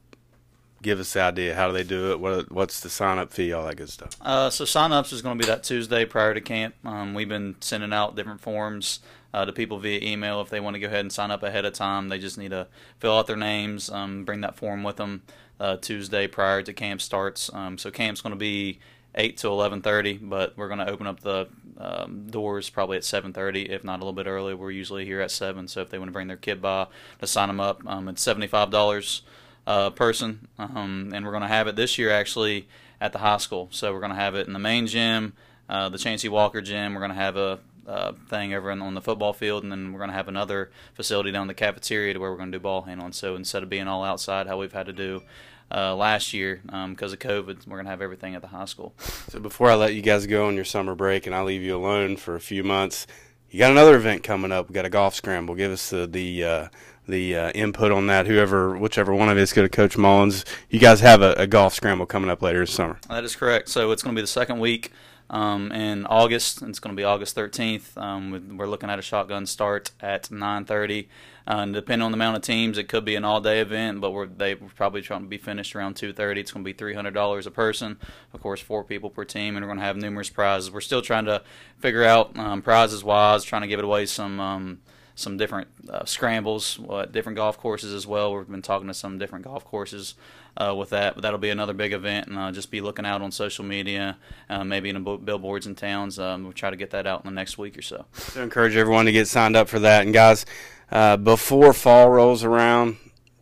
give 0.82 1.00
us 1.00 1.12
the 1.12 1.20
idea. 1.20 1.54
How 1.54 1.66
do 1.66 1.72
they 1.72 1.82
do 1.82 2.12
it? 2.12 2.20
What, 2.20 2.52
what's 2.52 2.80
the 2.80 2.88
sign 2.88 3.18
up 3.18 3.32
fee? 3.32 3.52
All 3.52 3.66
that 3.66 3.76
good 3.76 3.90
stuff. 3.90 4.10
Uh, 4.20 4.50
so 4.50 4.64
sign 4.64 4.92
ups 4.92 5.12
is 5.12 5.22
going 5.22 5.38
to 5.38 5.44
be 5.44 5.50
that 5.50 5.64
Tuesday 5.64 6.04
prior 6.04 6.34
to 6.34 6.40
camp. 6.40 6.74
Um, 6.84 7.14
we've 7.14 7.28
been 7.28 7.56
sending 7.60 7.92
out 7.92 8.14
different 8.14 8.40
forms 8.40 9.00
uh, 9.34 9.44
to 9.44 9.52
people 9.52 9.78
via 9.78 10.00
email 10.00 10.40
if 10.40 10.48
they 10.50 10.60
want 10.60 10.74
to 10.74 10.80
go 10.80 10.86
ahead 10.86 11.00
and 11.00 11.12
sign 11.12 11.30
up 11.30 11.42
ahead 11.42 11.64
of 11.64 11.72
time. 11.72 12.08
They 12.08 12.18
just 12.18 12.38
need 12.38 12.50
to 12.50 12.68
fill 13.00 13.18
out 13.18 13.26
their 13.26 13.36
names, 13.36 13.90
um, 13.90 14.24
bring 14.24 14.42
that 14.42 14.56
form 14.56 14.84
with 14.84 14.96
them 14.96 15.22
uh, 15.58 15.76
Tuesday 15.78 16.28
prior 16.28 16.62
to 16.62 16.72
camp 16.72 17.00
starts. 17.00 17.52
Um, 17.52 17.78
so 17.78 17.90
camp's 17.90 18.20
going 18.20 18.34
to 18.34 18.38
be 18.38 18.78
eight 19.14 19.38
to 19.38 19.48
eleven 19.48 19.82
thirty, 19.82 20.18
but 20.18 20.56
we're 20.56 20.68
going 20.68 20.78
to 20.78 20.88
open 20.88 21.06
up 21.06 21.20
the 21.20 21.48
um, 21.78 22.26
doors 22.30 22.70
probably 22.70 22.96
at 22.96 23.04
seven 23.04 23.32
thirty, 23.32 23.62
if 23.62 23.84
not 23.84 23.96
a 23.96 24.02
little 24.02 24.12
bit 24.12 24.26
early. 24.26 24.54
We're 24.54 24.70
usually 24.70 25.04
here 25.04 25.20
at 25.20 25.30
seven, 25.30 25.68
so 25.68 25.80
if 25.80 25.90
they 25.90 25.98
want 25.98 26.08
to 26.08 26.12
bring 26.12 26.28
their 26.28 26.36
kid 26.36 26.62
by 26.62 26.86
to 27.20 27.26
sign 27.26 27.48
them 27.48 27.60
up, 27.60 27.82
um, 27.86 28.08
it's 28.08 28.22
seventy 28.22 28.46
five 28.46 28.70
dollars 28.70 29.22
uh, 29.66 29.90
person, 29.90 30.48
um, 30.58 31.10
and 31.14 31.24
we're 31.24 31.32
going 31.32 31.42
to 31.42 31.48
have 31.48 31.66
it 31.66 31.76
this 31.76 31.98
year 31.98 32.10
actually 32.10 32.66
at 33.00 33.12
the 33.12 33.18
high 33.18 33.36
school. 33.36 33.68
So 33.70 33.92
we're 33.92 34.00
going 34.00 34.12
to 34.12 34.16
have 34.16 34.34
it 34.34 34.46
in 34.46 34.52
the 34.52 34.58
main 34.58 34.86
gym, 34.86 35.34
uh, 35.68 35.88
the 35.88 35.98
Chancey 35.98 36.28
Walker 36.28 36.62
gym. 36.62 36.94
We're 36.94 37.00
going 37.00 37.10
to 37.10 37.16
have 37.16 37.36
a 37.36 37.58
uh, 37.86 38.12
thing 38.28 38.54
over 38.54 38.70
on 38.70 38.94
the 38.94 39.00
football 39.00 39.32
field, 39.32 39.62
and 39.62 39.70
then 39.70 39.92
we're 39.92 39.98
going 39.98 40.10
to 40.10 40.16
have 40.16 40.28
another 40.28 40.70
facility 40.94 41.30
down 41.30 41.42
in 41.42 41.48
the 41.48 41.54
cafeteria 41.54 42.14
to 42.14 42.18
where 42.18 42.30
we're 42.30 42.36
going 42.36 42.50
to 42.52 42.58
do 42.58 42.62
ball 42.62 42.82
handling. 42.82 43.12
So 43.12 43.36
instead 43.36 43.62
of 43.62 43.68
being 43.68 43.86
all 43.86 44.02
outside, 44.02 44.46
how 44.46 44.58
we've 44.58 44.72
had 44.72 44.86
to 44.86 44.92
do 44.92 45.22
uh, 45.70 45.94
last 45.94 46.32
year 46.32 46.60
because 46.64 46.74
um, 46.74 46.92
of 47.12 47.18
COVID, 47.18 47.66
we're 47.66 47.76
going 47.76 47.86
to 47.86 47.90
have 47.90 48.02
everything 48.02 48.34
at 48.34 48.42
the 48.42 48.48
high 48.48 48.64
school. 48.64 48.94
So 49.28 49.40
before 49.40 49.70
I 49.70 49.74
let 49.74 49.94
you 49.94 50.02
guys 50.02 50.26
go 50.26 50.46
on 50.46 50.54
your 50.54 50.64
summer 50.64 50.94
break 50.94 51.26
and 51.26 51.34
I 51.34 51.42
leave 51.42 51.62
you 51.62 51.76
alone 51.76 52.16
for 52.16 52.34
a 52.34 52.40
few 52.40 52.62
months, 52.62 53.06
you 53.50 53.58
got 53.58 53.70
another 53.70 53.96
event 53.96 54.22
coming 54.22 54.52
up. 54.52 54.68
We 54.68 54.74
got 54.74 54.84
a 54.84 54.90
golf 54.90 55.14
scramble. 55.14 55.54
Give 55.54 55.72
us 55.72 55.90
the 55.90 56.06
the 56.06 56.44
uh, 56.44 56.68
the 57.08 57.36
uh, 57.36 57.50
input 57.50 57.92
on 57.92 58.06
that. 58.08 58.26
Whoever, 58.26 58.76
whichever 58.76 59.14
one 59.14 59.28
of 59.28 59.38
us, 59.38 59.52
go 59.52 59.62
to 59.62 59.68
Coach 59.68 59.96
Mullins. 59.96 60.44
You 60.68 60.78
guys 60.78 61.00
have 61.00 61.22
a, 61.22 61.32
a, 61.34 61.46
golf 61.46 61.72
scramble 61.74 62.06
coming 62.06 62.30
up 62.30 62.42
later 62.42 62.60
this 62.60 62.72
summer. 62.72 62.98
That 63.08 63.24
is 63.24 63.36
correct. 63.36 63.68
So 63.68 63.90
it's 63.92 64.02
going 64.02 64.14
to 64.14 64.18
be 64.18 64.22
the 64.22 64.26
second 64.26 64.58
week 64.58 64.92
um, 65.30 65.72
in 65.72 66.06
August. 66.06 66.60
And 66.62 66.70
it's 66.70 66.78
going 66.78 66.94
to 66.94 67.00
be 67.00 67.04
August 67.04 67.36
13th. 67.36 67.96
Um, 67.96 68.56
we're 68.56 68.66
looking 68.66 68.90
at 68.90 68.98
a 68.98 69.02
shotgun 69.02 69.46
start 69.46 69.92
at 70.00 70.24
9:30. 70.24 71.06
Uh, 71.46 71.64
depending 71.66 72.04
on 72.04 72.10
the 72.10 72.16
amount 72.16 72.36
of 72.36 72.42
teams, 72.42 72.76
it 72.76 72.88
could 72.88 73.04
be 73.04 73.14
an 73.14 73.24
all-day 73.24 73.60
event, 73.60 74.00
but 74.00 74.10
we're 74.10 74.26
they 74.26 74.52
are 74.52 74.56
probably 74.74 75.00
trying 75.00 75.22
to 75.22 75.28
be 75.28 75.38
finished 75.38 75.76
around 75.76 75.94
2:30. 75.94 76.38
It's 76.38 76.50
going 76.50 76.64
to 76.64 76.72
be 76.72 76.74
$300 76.74 77.46
a 77.46 77.50
person. 77.50 77.98
Of 78.32 78.40
course, 78.40 78.60
four 78.60 78.82
people 78.82 79.10
per 79.10 79.24
team, 79.24 79.56
and 79.56 79.64
we're 79.64 79.68
going 79.68 79.78
to 79.78 79.84
have 79.84 79.96
numerous 79.96 80.28
prizes. 80.28 80.70
We're 80.70 80.80
still 80.80 81.02
trying 81.02 81.26
to 81.26 81.42
figure 81.78 82.02
out 82.02 82.36
um, 82.36 82.62
prizes 82.62 83.04
wise, 83.04 83.44
trying 83.44 83.62
to 83.62 83.68
give 83.68 83.78
it 83.78 83.84
away 83.84 84.06
some 84.06 84.40
um, 84.40 84.80
some 85.16 85.38
different 85.38 85.68
uh, 85.88 86.04
scrambles, 86.04 86.78
uh, 86.88 87.06
different 87.06 87.36
golf 87.36 87.58
courses 87.58 87.94
as 87.94 88.06
well. 88.06 88.36
We've 88.36 88.48
been 88.48 88.60
talking 88.60 88.86
to 88.88 88.94
some 88.94 89.18
different 89.18 89.46
golf 89.46 89.64
courses 89.64 90.14
uh, 90.58 90.74
with 90.76 90.90
that, 90.90 91.14
but 91.14 91.22
that'll 91.22 91.38
be 91.38 91.48
another 91.48 91.72
big 91.72 91.92
event, 91.92 92.28
and 92.28 92.38
uh, 92.38 92.52
just 92.52 92.70
be 92.70 92.82
looking 92.82 93.06
out 93.06 93.22
on 93.22 93.32
social 93.32 93.64
media, 93.64 94.18
uh, 94.50 94.62
maybe 94.62 94.90
in 94.90 95.02
billboards 95.24 95.66
in 95.66 95.74
towns. 95.74 96.18
Um, 96.18 96.44
we'll 96.44 96.52
try 96.52 96.70
to 96.70 96.76
get 96.76 96.90
that 96.90 97.06
out 97.06 97.24
in 97.24 97.30
the 97.30 97.34
next 97.34 97.56
week 97.56 97.78
or 97.78 97.82
so. 97.82 98.04
So 98.12 98.42
encourage 98.42 98.76
everyone 98.76 99.06
to 99.06 99.12
get 99.12 99.26
signed 99.26 99.56
up 99.56 99.68
for 99.68 99.78
that, 99.78 100.04
and 100.04 100.12
guys, 100.12 100.44
uh, 100.90 101.16
before 101.16 101.72
fall 101.72 102.10
rolls 102.10 102.44
around. 102.44 102.96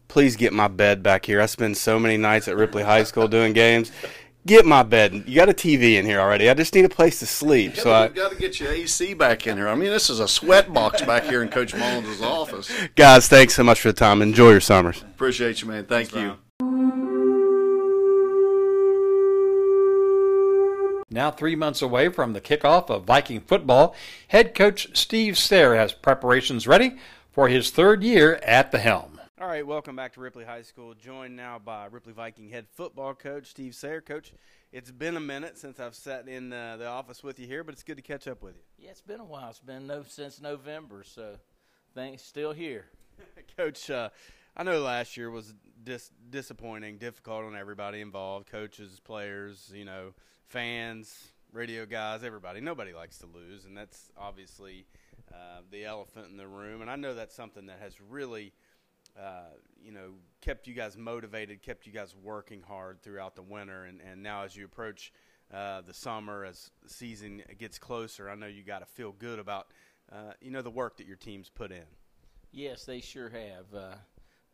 Please 0.09 0.37
get 0.37 0.53
my 0.53 0.69
bed 0.69 1.03
back 1.03 1.27
here. 1.27 1.41
I 1.41 1.47
spend 1.47 1.77
so 1.77 1.99
many 1.99 2.17
nights 2.17 2.47
at 2.47 2.57
Ripley 2.57 2.85
High 2.85 3.03
School 3.03 3.27
doing 3.27 3.53
games 3.53 3.91
get 4.47 4.67
my 4.67 4.83
bed. 4.83 5.25
You 5.27 5.35
got 5.37 5.49
a 5.49 5.55
TV 5.55 5.95
in 5.95 6.05
here 6.05 6.21
already. 6.21 6.49
I 6.51 6.55
just 6.55 6.75
need 6.75 6.85
a 6.85 6.89
place 6.89 7.19
to 7.21 7.27
sleep. 7.27 7.77
Yeah, 7.77 7.83
so 7.83 7.93
I 7.93 8.09
got 8.09 8.33
to 8.33 8.37
get 8.37 8.61
your 8.61 8.73
AC 8.73 9.15
back 9.15 9.47
in 9.47 9.57
here. 9.57 9.69
I 9.69 9.75
mean, 9.75 9.91
this 9.91 10.11
is 10.11 10.21
a 10.21 10.29
sweat 10.29 10.73
box 10.73 11.03
back 11.03 11.25
here 11.25 11.43
in 11.43 11.49
Coach 11.49 11.75
Mullins' 11.75 12.21
office. 12.21 12.71
Guys, 12.95 13.29
thanks 13.29 13.55
so 13.55 13.65
much 13.65 13.81
for 13.81 13.89
the 13.89 13.99
time. 13.99 14.23
Enjoy 14.23 14.51
your 14.51 14.61
summers. 14.61 15.03
Appreciate 15.03 15.63
you, 15.63 15.69
man. 15.69 15.87
Thank 15.87 16.11
Thanks, 16.11 16.15
you. 16.15 16.39
Now, 21.11 21.31
three 21.31 21.55
months 21.55 21.81
away 21.81 22.09
from 22.09 22.33
the 22.33 22.41
kickoff 22.41 22.91
of 22.91 23.05
Viking 23.05 23.41
football, 23.41 23.95
head 24.29 24.55
coach 24.55 24.89
Steve 24.95 25.39
Sayre 25.39 25.77
has 25.77 25.93
preparations 25.93 26.67
ready 26.67 26.97
for 27.35 27.49
his 27.49 27.70
third 27.70 28.05
year 28.05 28.37
at 28.44 28.70
the 28.70 28.79
helm. 28.79 29.20
All 29.40 29.49
right, 29.49 29.66
welcome 29.66 29.97
back 29.97 30.12
to 30.14 30.20
Ripley 30.20 30.44
High 30.44 30.62
School. 30.62 30.94
Joined 30.94 31.35
now 31.35 31.59
by 31.59 31.87
Ripley 31.87 32.12
Viking 32.12 32.49
head 32.49 32.66
football 32.70 33.12
coach 33.12 33.49
Steve 33.49 33.75
Sayre. 33.75 34.01
Coach, 34.01 34.33
it's 34.73 34.92
been 34.92 35.16
a 35.16 35.20
minute 35.20 35.59
since 35.59 35.81
I've 35.81 35.97
sat 35.97 36.29
in 36.29 36.53
uh, 36.53 36.77
the 36.77 36.87
office 36.87 37.25
with 37.25 37.40
you 37.40 37.49
here, 37.49 37.64
but 37.64 37.75
it's 37.75 37.83
good 37.83 37.97
to 37.97 38.03
catch 38.03 38.29
up 38.29 38.40
with 38.40 38.55
you. 38.55 38.62
Yeah, 38.79 38.90
it's 38.90 39.03
been 39.03 39.18
a 39.18 39.25
while. 39.25 39.51
It's 39.51 39.59
been 39.59 39.88
no 39.88 40.05
since 40.07 40.40
November, 40.40 41.03
so 41.05 41.37
thanks. 41.92 42.23
Still 42.23 42.53
here, 42.53 42.87
Coach. 43.57 43.90
Uh, 43.90 44.11
I 44.57 44.62
know 44.62 44.81
last 44.81 45.16
year 45.16 45.29
was 45.29 45.53
dis- 45.83 46.12
disappointing, 46.31 46.99
difficult 46.99 47.44
on 47.44 47.57
everybody 47.57 48.01
involved, 48.01 48.47
coaches, 48.47 49.01
players, 49.01 49.73
you 49.75 49.85
know, 49.85 50.14
fans, 50.47 51.33
radio 51.55 51.87
guys, 51.87 52.23
everybody. 52.23 52.61
Nobody 52.61 52.93
likes 52.93 53.19
to 53.19 53.27
lose, 53.27 53.64
and 53.64 53.77
that's 53.77 54.11
obviously 54.17 54.87
uh, 55.33 55.61
the 55.71 55.85
elephant 55.85 56.27
in 56.31 56.37
the 56.37 56.49
room. 56.49 56.83
And 56.83 56.90
I 56.90 56.97
know 56.97 57.14
that's 57.14 57.35
something 57.35 57.67
that 57.67 57.79
has 57.81 58.01
really– 58.01 58.53
uh, 59.19 59.45
you 59.81 59.93
know, 59.93 60.14
kept 60.40 60.67
you 60.67 60.75
guys 60.75 60.97
motivated, 60.97 61.62
kept 61.62 61.87
you 61.87 61.93
guys 61.93 62.14
working 62.23 62.62
hard 62.62 63.01
throughout 63.03 63.37
the 63.37 63.43
winter, 63.43 63.85
and, 63.85 64.01
and 64.01 64.23
now 64.23 64.43
as 64.43 64.57
you 64.57 64.64
approach 64.64 65.12
uh, 65.53 65.83
the 65.83 65.95
summer, 65.95 66.45
as 66.45 66.71
the 66.83 66.88
season 66.88 67.43
gets 67.59 67.79
closer, 67.79 68.29
I 68.29 68.35
know 68.35 68.47
you 68.47 68.64
got 68.64 68.81
to 68.81 68.87
feel 68.87 69.12
good 69.12 69.38
about, 69.38 69.69
uh, 70.11 70.33
you 70.40 70.51
know, 70.51 70.62
the 70.62 70.71
work 70.71 70.97
that 70.97 71.07
your 71.07 71.17
teams 71.17 71.49
put 71.49 71.71
in. 71.71 71.85
Yes, 72.51 72.85
they 72.85 73.01
sure 73.01 73.31
have. 73.31 73.73
Uh, 73.73 73.95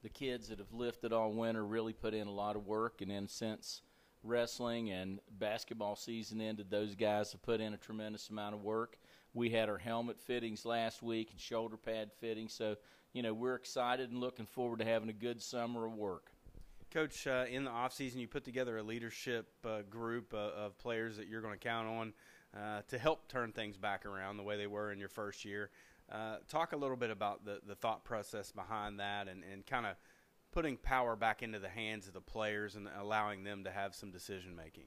the 0.02 0.08
kids 0.08 0.48
that 0.48 0.58
have 0.58 0.72
lifted 0.72 1.12
all 1.12 1.32
winter 1.32 1.64
really 1.64 1.92
put 1.92 2.12
in 2.12 2.26
a 2.26 2.32
lot 2.32 2.56
of 2.56 2.66
work, 2.66 3.00
and 3.00 3.10
then 3.10 3.28
since 3.28 3.82
wrestling 4.22 4.90
and 4.90 5.20
basketball 5.38 5.96
season 5.96 6.40
ended, 6.40 6.70
those 6.70 6.94
guys 6.94 7.32
have 7.32 7.42
put 7.42 7.60
in 7.60 7.74
a 7.74 7.78
tremendous 7.78 8.28
amount 8.30 8.54
of 8.54 8.62
work. 8.62 8.98
We 9.32 9.50
had 9.50 9.68
our 9.68 9.78
helmet 9.78 10.20
fittings 10.20 10.64
last 10.64 11.02
week 11.02 11.30
and 11.30 11.40
shoulder 11.40 11.76
pad 11.76 12.10
fittings, 12.20 12.52
so 12.52 12.76
you 13.12 13.22
know, 13.22 13.34
we're 13.34 13.54
excited 13.54 14.10
and 14.10 14.20
looking 14.20 14.46
forward 14.46 14.78
to 14.78 14.84
having 14.84 15.08
a 15.08 15.14
good 15.14 15.42
summer 15.42 15.86
of 15.86 15.94
work. 15.94 16.30
Coach, 16.90 17.26
uh, 17.26 17.44
in 17.48 17.64
the 17.64 17.70
off 17.70 17.92
season, 17.92 18.20
you 18.20 18.26
put 18.26 18.44
together 18.44 18.78
a 18.78 18.82
leadership 18.82 19.48
uh, 19.64 19.82
group 19.88 20.34
uh, 20.34 20.50
of 20.56 20.76
players 20.78 21.16
that 21.16 21.28
you're 21.28 21.40
going 21.40 21.56
to 21.56 21.58
count 21.58 21.88
on 21.88 22.12
uh, 22.56 22.82
to 22.88 22.98
help 22.98 23.28
turn 23.28 23.52
things 23.52 23.76
back 23.76 24.06
around 24.06 24.36
the 24.36 24.42
way 24.42 24.56
they 24.56 24.66
were 24.66 24.90
in 24.90 24.98
your 24.98 25.08
first 25.08 25.44
year. 25.44 25.70
Uh, 26.10 26.36
talk 26.48 26.72
a 26.72 26.76
little 26.76 26.96
bit 26.96 27.10
about 27.10 27.44
the, 27.44 27.60
the 27.66 27.76
thought 27.76 28.04
process 28.04 28.50
behind 28.50 28.98
that 28.98 29.28
and, 29.28 29.44
and 29.52 29.64
kind 29.66 29.86
of 29.86 29.94
putting 30.52 30.76
power 30.76 31.16
back 31.16 31.42
into 31.42 31.58
the 31.58 31.68
hands 31.68 32.06
of 32.08 32.14
the 32.14 32.20
players 32.20 32.74
and 32.74 32.88
allowing 32.98 33.44
them 33.44 33.64
to 33.64 33.70
have 33.70 33.94
some 33.94 34.10
decision 34.10 34.54
making. 34.56 34.84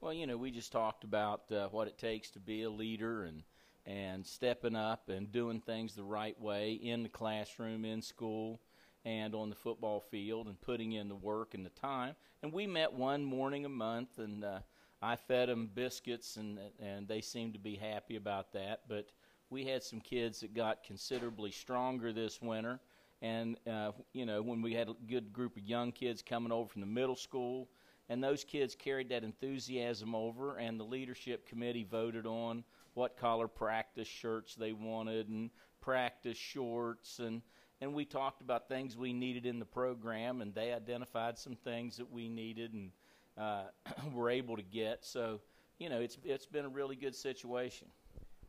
Well, 0.00 0.12
you 0.12 0.26
know, 0.26 0.36
we 0.36 0.50
just 0.50 0.72
talked 0.72 1.04
about 1.04 1.50
uh, 1.52 1.68
what 1.68 1.86
it 1.86 1.98
takes 1.98 2.30
to 2.30 2.40
be 2.40 2.62
a 2.62 2.70
leader 2.70 3.24
and 3.24 3.42
and 3.84 4.24
stepping 4.24 4.76
up 4.76 5.08
and 5.08 5.32
doing 5.32 5.60
things 5.60 5.94
the 5.94 6.04
right 6.04 6.40
way 6.40 6.74
in 6.74 7.02
the 7.02 7.08
classroom, 7.08 7.84
in 7.84 8.00
school, 8.00 8.60
and 9.04 9.34
on 9.34 9.50
the 9.50 9.56
football 9.56 10.00
field, 10.00 10.46
and 10.46 10.60
putting 10.60 10.92
in 10.92 11.08
the 11.08 11.16
work 11.16 11.54
and 11.54 11.66
the 11.66 11.70
time. 11.70 12.14
And 12.42 12.52
we 12.52 12.66
met 12.66 12.92
one 12.92 13.24
morning 13.24 13.64
a 13.64 13.68
month, 13.68 14.18
and 14.18 14.44
uh, 14.44 14.60
I 15.00 15.16
fed 15.16 15.48
them 15.48 15.70
biscuits, 15.74 16.36
and 16.36 16.58
and 16.80 17.08
they 17.08 17.20
seemed 17.20 17.54
to 17.54 17.58
be 17.58 17.74
happy 17.74 18.16
about 18.16 18.52
that. 18.52 18.82
But 18.88 19.08
we 19.50 19.64
had 19.64 19.82
some 19.82 20.00
kids 20.00 20.40
that 20.40 20.54
got 20.54 20.84
considerably 20.84 21.50
stronger 21.50 22.12
this 22.12 22.40
winter, 22.40 22.80
and 23.22 23.56
uh, 23.66 23.92
you 24.12 24.26
know 24.26 24.42
when 24.42 24.60
we 24.60 24.74
had 24.74 24.90
a 24.90 24.94
good 25.08 25.32
group 25.32 25.56
of 25.56 25.62
young 25.62 25.92
kids 25.92 26.20
coming 26.20 26.52
over 26.52 26.68
from 26.68 26.80
the 26.82 26.86
middle 26.86 27.16
school. 27.16 27.68
And 28.08 28.22
those 28.22 28.44
kids 28.44 28.74
carried 28.74 29.08
that 29.08 29.24
enthusiasm 29.24 30.14
over, 30.14 30.56
and 30.56 30.78
the 30.78 30.84
leadership 30.84 31.46
committee 31.46 31.86
voted 31.88 32.26
on 32.26 32.62
what 32.94 33.16
color 33.16 33.48
practice 33.48 34.08
shirts 34.08 34.54
they 34.54 34.72
wanted 34.72 35.28
and 35.28 35.50
practice 35.80 36.38
shorts 36.38 37.18
and 37.18 37.42
and 37.80 37.92
we 37.92 38.04
talked 38.04 38.40
about 38.40 38.68
things 38.68 38.96
we 38.96 39.12
needed 39.12 39.44
in 39.44 39.58
the 39.58 39.64
program 39.64 40.40
and 40.40 40.54
they 40.54 40.72
identified 40.72 41.36
some 41.36 41.56
things 41.56 41.96
that 41.96 42.10
we 42.10 42.28
needed 42.28 42.72
and 42.72 42.90
uh, 43.36 43.64
were 44.14 44.30
able 44.30 44.56
to 44.56 44.62
get 44.62 45.04
so 45.04 45.40
you 45.78 45.88
know 45.88 46.00
it's 46.00 46.18
it's 46.24 46.46
been 46.46 46.64
a 46.64 46.68
really 46.68 46.94
good 46.96 47.14
situation 47.14 47.88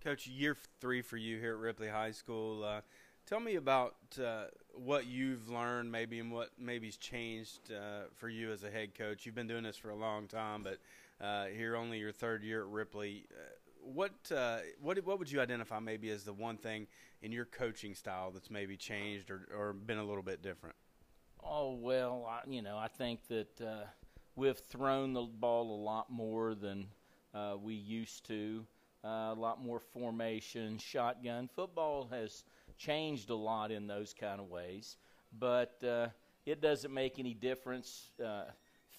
coach 0.04 0.28
year 0.28 0.56
three 0.80 1.02
for 1.02 1.18
you 1.18 1.40
here 1.40 1.54
at 1.54 1.60
ripley 1.60 1.88
high 1.88 2.12
school 2.12 2.64
uh, 2.64 2.82
tell 3.26 3.40
me 3.40 3.56
about 3.56 3.96
uh, 4.24 4.46
what 4.74 5.08
you've 5.08 5.50
learned 5.50 5.92
maybe 5.92 6.20
and 6.20 6.32
what 6.32 6.50
maybe's 6.60 6.98
changed 6.98 7.72
uh, 7.72 8.06
for 8.16 8.30
you 8.30 8.52
as 8.52 8.64
a 8.64 8.70
head 8.70 8.94
coach 8.96 9.26
you've 9.26 9.36
been 9.36 9.48
doing 9.48 9.64
this 9.64 9.78
for 9.78 9.90
a 9.90 9.96
long 9.96 10.28
time 10.28 10.62
but 10.64 10.78
uh, 11.26 11.46
here 11.46 11.76
only 11.76 12.00
your 12.00 12.12
third 12.12 12.44
year 12.44 12.62
at 12.62 12.68
ripley 12.68 13.26
uh, 13.32 13.44
what 13.82 14.12
uh, 14.36 14.60
what 14.82 14.98
what 15.06 15.20
would 15.20 15.32
you 15.32 15.42
identify 15.42 15.80
maybe 15.80 16.10
as 16.10 16.24
the 16.24 16.34
one 16.34 16.58
thing 16.58 16.88
in 17.22 17.32
your 17.32 17.46
coaching 17.46 17.94
style 17.94 18.32
that's 18.32 18.50
maybe 18.50 18.78
changed 18.78 19.30
or, 19.30 19.48
or 19.54 19.74
been 19.74 19.98
a 19.98 20.04
little 20.04 20.24
bit 20.24 20.42
different? 20.42 20.76
Oh 21.44 21.74
well, 21.74 22.26
I, 22.30 22.50
you 22.50 22.62
know, 22.62 22.78
I 22.78 22.88
think 22.88 23.28
that 23.28 23.62
uh, 23.62 23.84
we've 24.38 24.58
thrown 24.58 25.12
the 25.12 25.24
ball 25.24 25.76
a 25.76 25.82
lot 25.84 26.10
more 26.10 26.56
than 26.56 26.88
we 27.62 27.74
used 27.74 28.26
to. 28.28 28.66
A 29.04 29.36
lot 29.36 29.62
more 29.62 29.82
formation, 29.82 30.78
shotgun. 30.78 31.50
Football 31.54 32.08
has 32.10 32.46
changed 32.78 33.30
a 33.30 33.36
lot 33.36 33.72
in 33.72 33.88
those 33.88 34.14
kind 34.14 34.40
of 34.40 34.50
ways, 34.50 34.98
but 35.38 35.84
uh, 35.84 36.08
it 36.46 36.62
doesn't 36.62 36.94
make 36.94 37.20
any 37.20 37.34
difference. 37.34 38.12
Uh, 38.24 38.44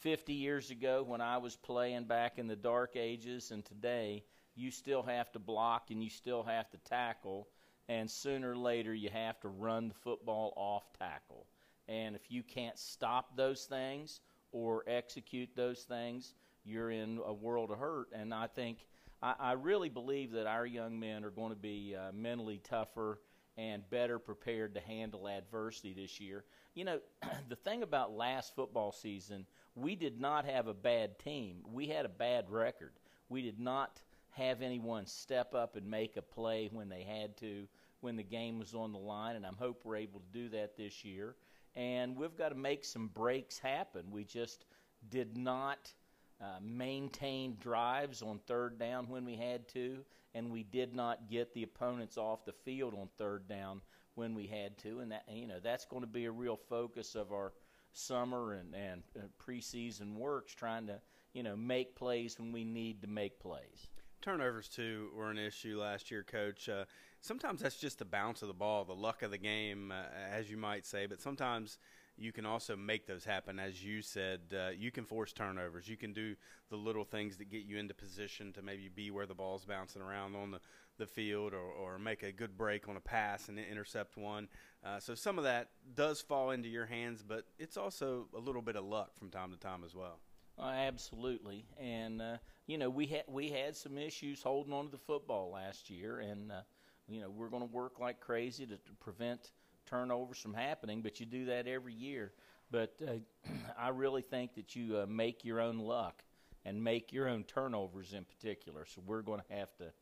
50 0.00 0.32
years 0.32 0.70
ago, 0.70 1.04
when 1.06 1.20
I 1.20 1.38
was 1.38 1.56
playing 1.56 2.04
back 2.04 2.38
in 2.38 2.46
the 2.46 2.56
dark 2.56 2.96
ages, 2.96 3.50
and 3.50 3.64
today, 3.64 4.24
you 4.54 4.70
still 4.70 5.02
have 5.02 5.32
to 5.32 5.38
block 5.38 5.90
and 5.90 6.02
you 6.02 6.10
still 6.10 6.42
have 6.42 6.70
to 6.70 6.78
tackle, 6.78 7.48
and 7.88 8.10
sooner 8.10 8.52
or 8.52 8.56
later, 8.56 8.94
you 8.94 9.10
have 9.10 9.40
to 9.40 9.48
run 9.48 9.88
the 9.88 9.94
football 9.94 10.52
off 10.56 10.84
tackle. 10.98 11.46
And 11.88 12.16
if 12.16 12.30
you 12.30 12.42
can't 12.42 12.78
stop 12.78 13.36
those 13.36 13.64
things 13.64 14.20
or 14.52 14.84
execute 14.86 15.50
those 15.54 15.80
things, 15.80 16.34
you're 16.64 16.90
in 16.90 17.20
a 17.24 17.32
world 17.32 17.70
of 17.70 17.78
hurt. 17.78 18.08
And 18.14 18.32
I 18.32 18.46
think, 18.46 18.78
I, 19.22 19.34
I 19.38 19.52
really 19.52 19.90
believe 19.90 20.32
that 20.32 20.46
our 20.46 20.64
young 20.64 20.98
men 20.98 21.24
are 21.24 21.30
going 21.30 21.50
to 21.50 21.58
be 21.58 21.94
uh, 21.98 22.12
mentally 22.12 22.60
tougher 22.64 23.20
and 23.56 23.88
better 23.90 24.18
prepared 24.18 24.74
to 24.74 24.80
handle 24.80 25.28
adversity 25.28 25.92
this 25.92 26.20
year. 26.20 26.44
You 26.74 26.84
know, 26.84 26.98
the 27.48 27.56
thing 27.56 27.82
about 27.82 28.12
last 28.12 28.54
football 28.54 28.92
season, 28.92 29.46
we 29.74 29.94
did 29.94 30.20
not 30.20 30.44
have 30.44 30.66
a 30.66 30.74
bad 30.74 31.18
team. 31.18 31.58
We 31.72 31.86
had 31.86 32.04
a 32.04 32.10
bad 32.10 32.50
record. 32.50 32.92
We 33.28 33.42
did 33.42 33.60
not 33.60 34.00
have 34.30 34.62
anyone 34.62 35.06
step 35.06 35.54
up 35.54 35.76
and 35.76 35.86
make 35.88 36.16
a 36.16 36.22
play 36.22 36.68
when 36.72 36.88
they 36.88 37.02
had 37.02 37.36
to, 37.38 37.66
when 38.00 38.16
the 38.16 38.22
game 38.22 38.58
was 38.58 38.74
on 38.74 38.92
the 38.92 38.98
line, 38.98 39.36
and 39.36 39.46
I'm 39.46 39.56
hope 39.56 39.82
we're 39.84 39.96
able 39.96 40.20
to 40.20 40.38
do 40.38 40.48
that 40.50 40.76
this 40.76 41.04
year 41.04 41.36
and 41.76 42.16
we've 42.16 42.36
got 42.36 42.50
to 42.50 42.54
make 42.54 42.84
some 42.84 43.08
breaks 43.08 43.58
happen. 43.58 44.04
We 44.10 44.24
just 44.24 44.64
did 45.10 45.36
not 45.36 45.92
uh, 46.40 46.58
maintain 46.62 47.56
drives 47.60 48.22
on 48.22 48.40
third 48.46 48.78
down 48.78 49.08
when 49.08 49.24
we 49.24 49.36
had 49.36 49.68
to, 49.68 49.98
and 50.34 50.50
we 50.50 50.62
did 50.62 50.94
not 50.94 51.28
get 51.30 51.54
the 51.54 51.62
opponents 51.62 52.18
off 52.18 52.44
the 52.44 52.52
field 52.52 52.94
on 52.94 53.08
third 53.16 53.48
down 53.48 53.80
when 54.14 54.34
we 54.34 54.46
had 54.46 54.76
to, 54.78 55.00
and 55.00 55.12
that 55.12 55.24
you 55.28 55.46
know 55.46 55.60
that's 55.62 55.84
going 55.84 56.02
to 56.02 56.08
be 56.08 56.24
a 56.24 56.30
real 56.30 56.56
focus 56.56 57.14
of 57.14 57.32
our 57.32 57.52
summer 57.92 58.54
and 58.54 58.74
and 58.74 59.02
uh, 59.16 59.22
preseason 59.42 60.14
works, 60.14 60.54
trying 60.54 60.86
to 60.86 61.00
you 61.32 61.42
know 61.42 61.56
make 61.56 61.94
plays 61.94 62.38
when 62.38 62.52
we 62.52 62.64
need 62.64 63.02
to 63.02 63.08
make 63.08 63.38
plays. 63.40 63.88
Turnovers 64.22 64.68
too 64.68 65.10
were 65.14 65.30
an 65.30 65.38
issue 65.38 65.78
last 65.78 66.10
year, 66.10 66.22
Coach. 66.22 66.68
Uh, 66.68 66.84
sometimes 67.20 67.60
that's 67.60 67.76
just 67.76 67.98
the 67.98 68.06
bounce 68.06 68.40
of 68.40 68.48
the 68.48 68.54
ball, 68.54 68.84
the 68.84 68.94
luck 68.94 69.22
of 69.22 69.30
the 69.30 69.38
game, 69.38 69.92
uh, 69.92 70.04
as 70.30 70.50
you 70.50 70.56
might 70.56 70.86
say. 70.86 71.06
But 71.06 71.20
sometimes 71.20 71.78
you 72.16 72.32
can 72.32 72.46
also 72.46 72.76
make 72.76 73.06
those 73.06 73.24
happen, 73.24 73.58
as 73.58 73.84
you 73.84 74.02
said. 74.02 74.40
Uh, 74.52 74.70
you 74.70 74.90
can 74.90 75.04
force 75.04 75.32
turnovers. 75.32 75.88
You 75.88 75.96
can 75.96 76.12
do 76.12 76.36
the 76.70 76.76
little 76.76 77.04
things 77.04 77.36
that 77.38 77.50
get 77.50 77.64
you 77.64 77.76
into 77.76 77.94
position 77.94 78.52
to 78.52 78.62
maybe 78.62 78.88
be 78.88 79.10
where 79.10 79.26
the 79.26 79.34
ball's 79.34 79.64
bouncing 79.64 80.02
around 80.02 80.36
on 80.36 80.52
the, 80.52 80.60
the 80.98 81.06
field, 81.06 81.54
or, 81.54 81.58
or 81.58 81.98
make 81.98 82.22
a 82.22 82.32
good 82.32 82.56
break 82.56 82.88
on 82.88 82.96
a 82.96 83.00
pass 83.00 83.48
and 83.48 83.58
intercept 83.58 84.16
one. 84.16 84.48
Uh, 84.84 85.00
so 85.00 85.14
some 85.14 85.38
of 85.38 85.44
that 85.44 85.70
does 85.94 86.20
fall 86.20 86.50
into 86.50 86.68
your 86.68 86.86
hands, 86.86 87.24
but 87.26 87.46
it's 87.58 87.76
also 87.76 88.26
a 88.36 88.38
little 88.38 88.62
bit 88.62 88.76
of 88.76 88.84
luck 88.84 89.16
from 89.18 89.30
time 89.30 89.50
to 89.50 89.58
time 89.58 89.82
as 89.84 89.94
well. 89.94 90.20
Uh, 90.56 90.66
absolutely, 90.66 91.66
and 91.80 92.22
uh, 92.22 92.36
you 92.66 92.78
know 92.78 92.88
we 92.88 93.06
had 93.06 93.24
we 93.26 93.48
had 93.48 93.74
some 93.74 93.98
issues 93.98 94.40
holding 94.40 94.72
on 94.72 94.84
to 94.84 94.90
the 94.92 94.98
football 94.98 95.50
last 95.50 95.90
year, 95.90 96.20
and 96.20 96.52
uh, 96.52 96.60
you 97.08 97.20
know 97.20 97.28
we're 97.28 97.48
going 97.48 97.66
to 97.66 97.74
work 97.74 97.98
like 97.98 98.20
crazy 98.20 98.64
to, 98.64 98.76
to, 98.76 98.92
prevent 99.00 99.50
turnovers 99.86 100.38
from 100.38 100.54
happening. 100.54 101.02
But 101.02 101.20
you 101.20 101.26
do 101.26 101.46
that 101.46 101.66
every 101.66 101.94
year. 101.94 102.32
But 102.70 102.94
uh, 103.06 103.12
I 103.78 103.88
really 103.88 104.22
think 104.22 104.54
that 104.54 104.74
you 104.74 104.98
uh, 104.98 105.06
make 105.06 105.44
your 105.44 105.60
own 105.60 105.78
luck 105.78 106.22
and 106.64 106.82
make 106.82 107.12
your 107.12 107.28
own 107.28 107.44
turnovers 107.44 108.12
in 108.12 108.24
particular. 108.24 108.86
So 108.86 109.02
we're 109.04 109.22
going 109.22 109.40
to 109.48 109.54
have 109.54 109.74
to 109.76 109.92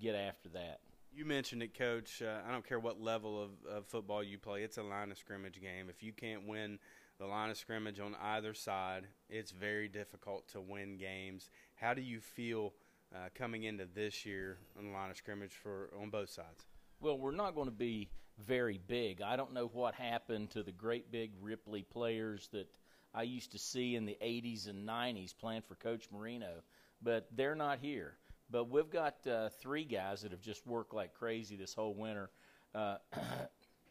get 0.00 0.14
after 0.14 0.48
that. 0.50 0.80
You 1.14 1.26
mentioned 1.26 1.62
it, 1.62 1.76
Coach. 1.76 2.22
Uh, 2.22 2.38
I 2.48 2.50
don't 2.50 2.66
care 2.66 2.80
what 2.80 3.00
level 3.00 3.42
of, 3.42 3.50
of 3.70 3.86
football 3.86 4.22
you 4.22 4.38
play; 4.38 4.62
it's 4.62 4.78
a 4.78 4.82
line 4.82 5.10
of 5.10 5.18
scrimmage 5.18 5.60
game. 5.60 5.90
If 5.90 6.02
you 6.02 6.12
can't 6.12 6.46
win 6.46 6.78
the 7.18 7.26
line 7.26 7.50
of 7.50 7.58
scrimmage 7.58 8.00
on 8.00 8.16
either 8.20 8.54
side, 8.54 9.06
it's 9.28 9.50
very 9.50 9.88
difficult 9.88 10.48
to 10.48 10.60
win 10.60 10.96
games. 10.96 11.50
How 11.74 11.92
do 11.92 12.00
you 12.00 12.20
feel 12.20 12.72
uh, 13.14 13.28
coming 13.34 13.64
into 13.64 13.84
this 13.84 14.24
year 14.24 14.56
on 14.78 14.86
the 14.86 14.90
line 14.90 15.10
of 15.10 15.16
scrimmage 15.18 15.52
for 15.52 15.90
on 16.00 16.08
both 16.08 16.30
sides? 16.30 16.64
Well, 16.98 17.18
we're 17.18 17.32
not 17.32 17.54
going 17.54 17.68
to 17.68 17.74
be 17.74 18.08
very 18.38 18.80
big. 18.86 19.20
I 19.22 19.36
don't 19.36 19.52
know 19.52 19.66
what 19.72 19.94
happened 19.94 20.50
to 20.50 20.62
the 20.62 20.72
great 20.72 21.10
big 21.10 21.32
Ripley 21.40 21.82
players 21.82 22.48
that 22.52 22.68
I 23.14 23.22
used 23.22 23.52
to 23.52 23.58
see 23.58 23.94
in 23.94 24.06
the 24.06 24.16
80s 24.22 24.68
and 24.68 24.88
90s 24.88 25.34
playing 25.38 25.62
for 25.62 25.74
Coach 25.74 26.08
Marino, 26.12 26.62
but 27.02 27.28
they're 27.34 27.54
not 27.54 27.78
here. 27.78 28.16
But 28.50 28.70
we've 28.70 28.90
got 28.90 29.26
uh, 29.26 29.48
three 29.60 29.84
guys 29.84 30.22
that 30.22 30.30
have 30.30 30.40
just 30.40 30.66
worked 30.66 30.94
like 30.94 31.14
crazy 31.14 31.56
this 31.56 31.74
whole 31.74 31.94
winter. 31.94 32.30
Uh, 32.74 32.96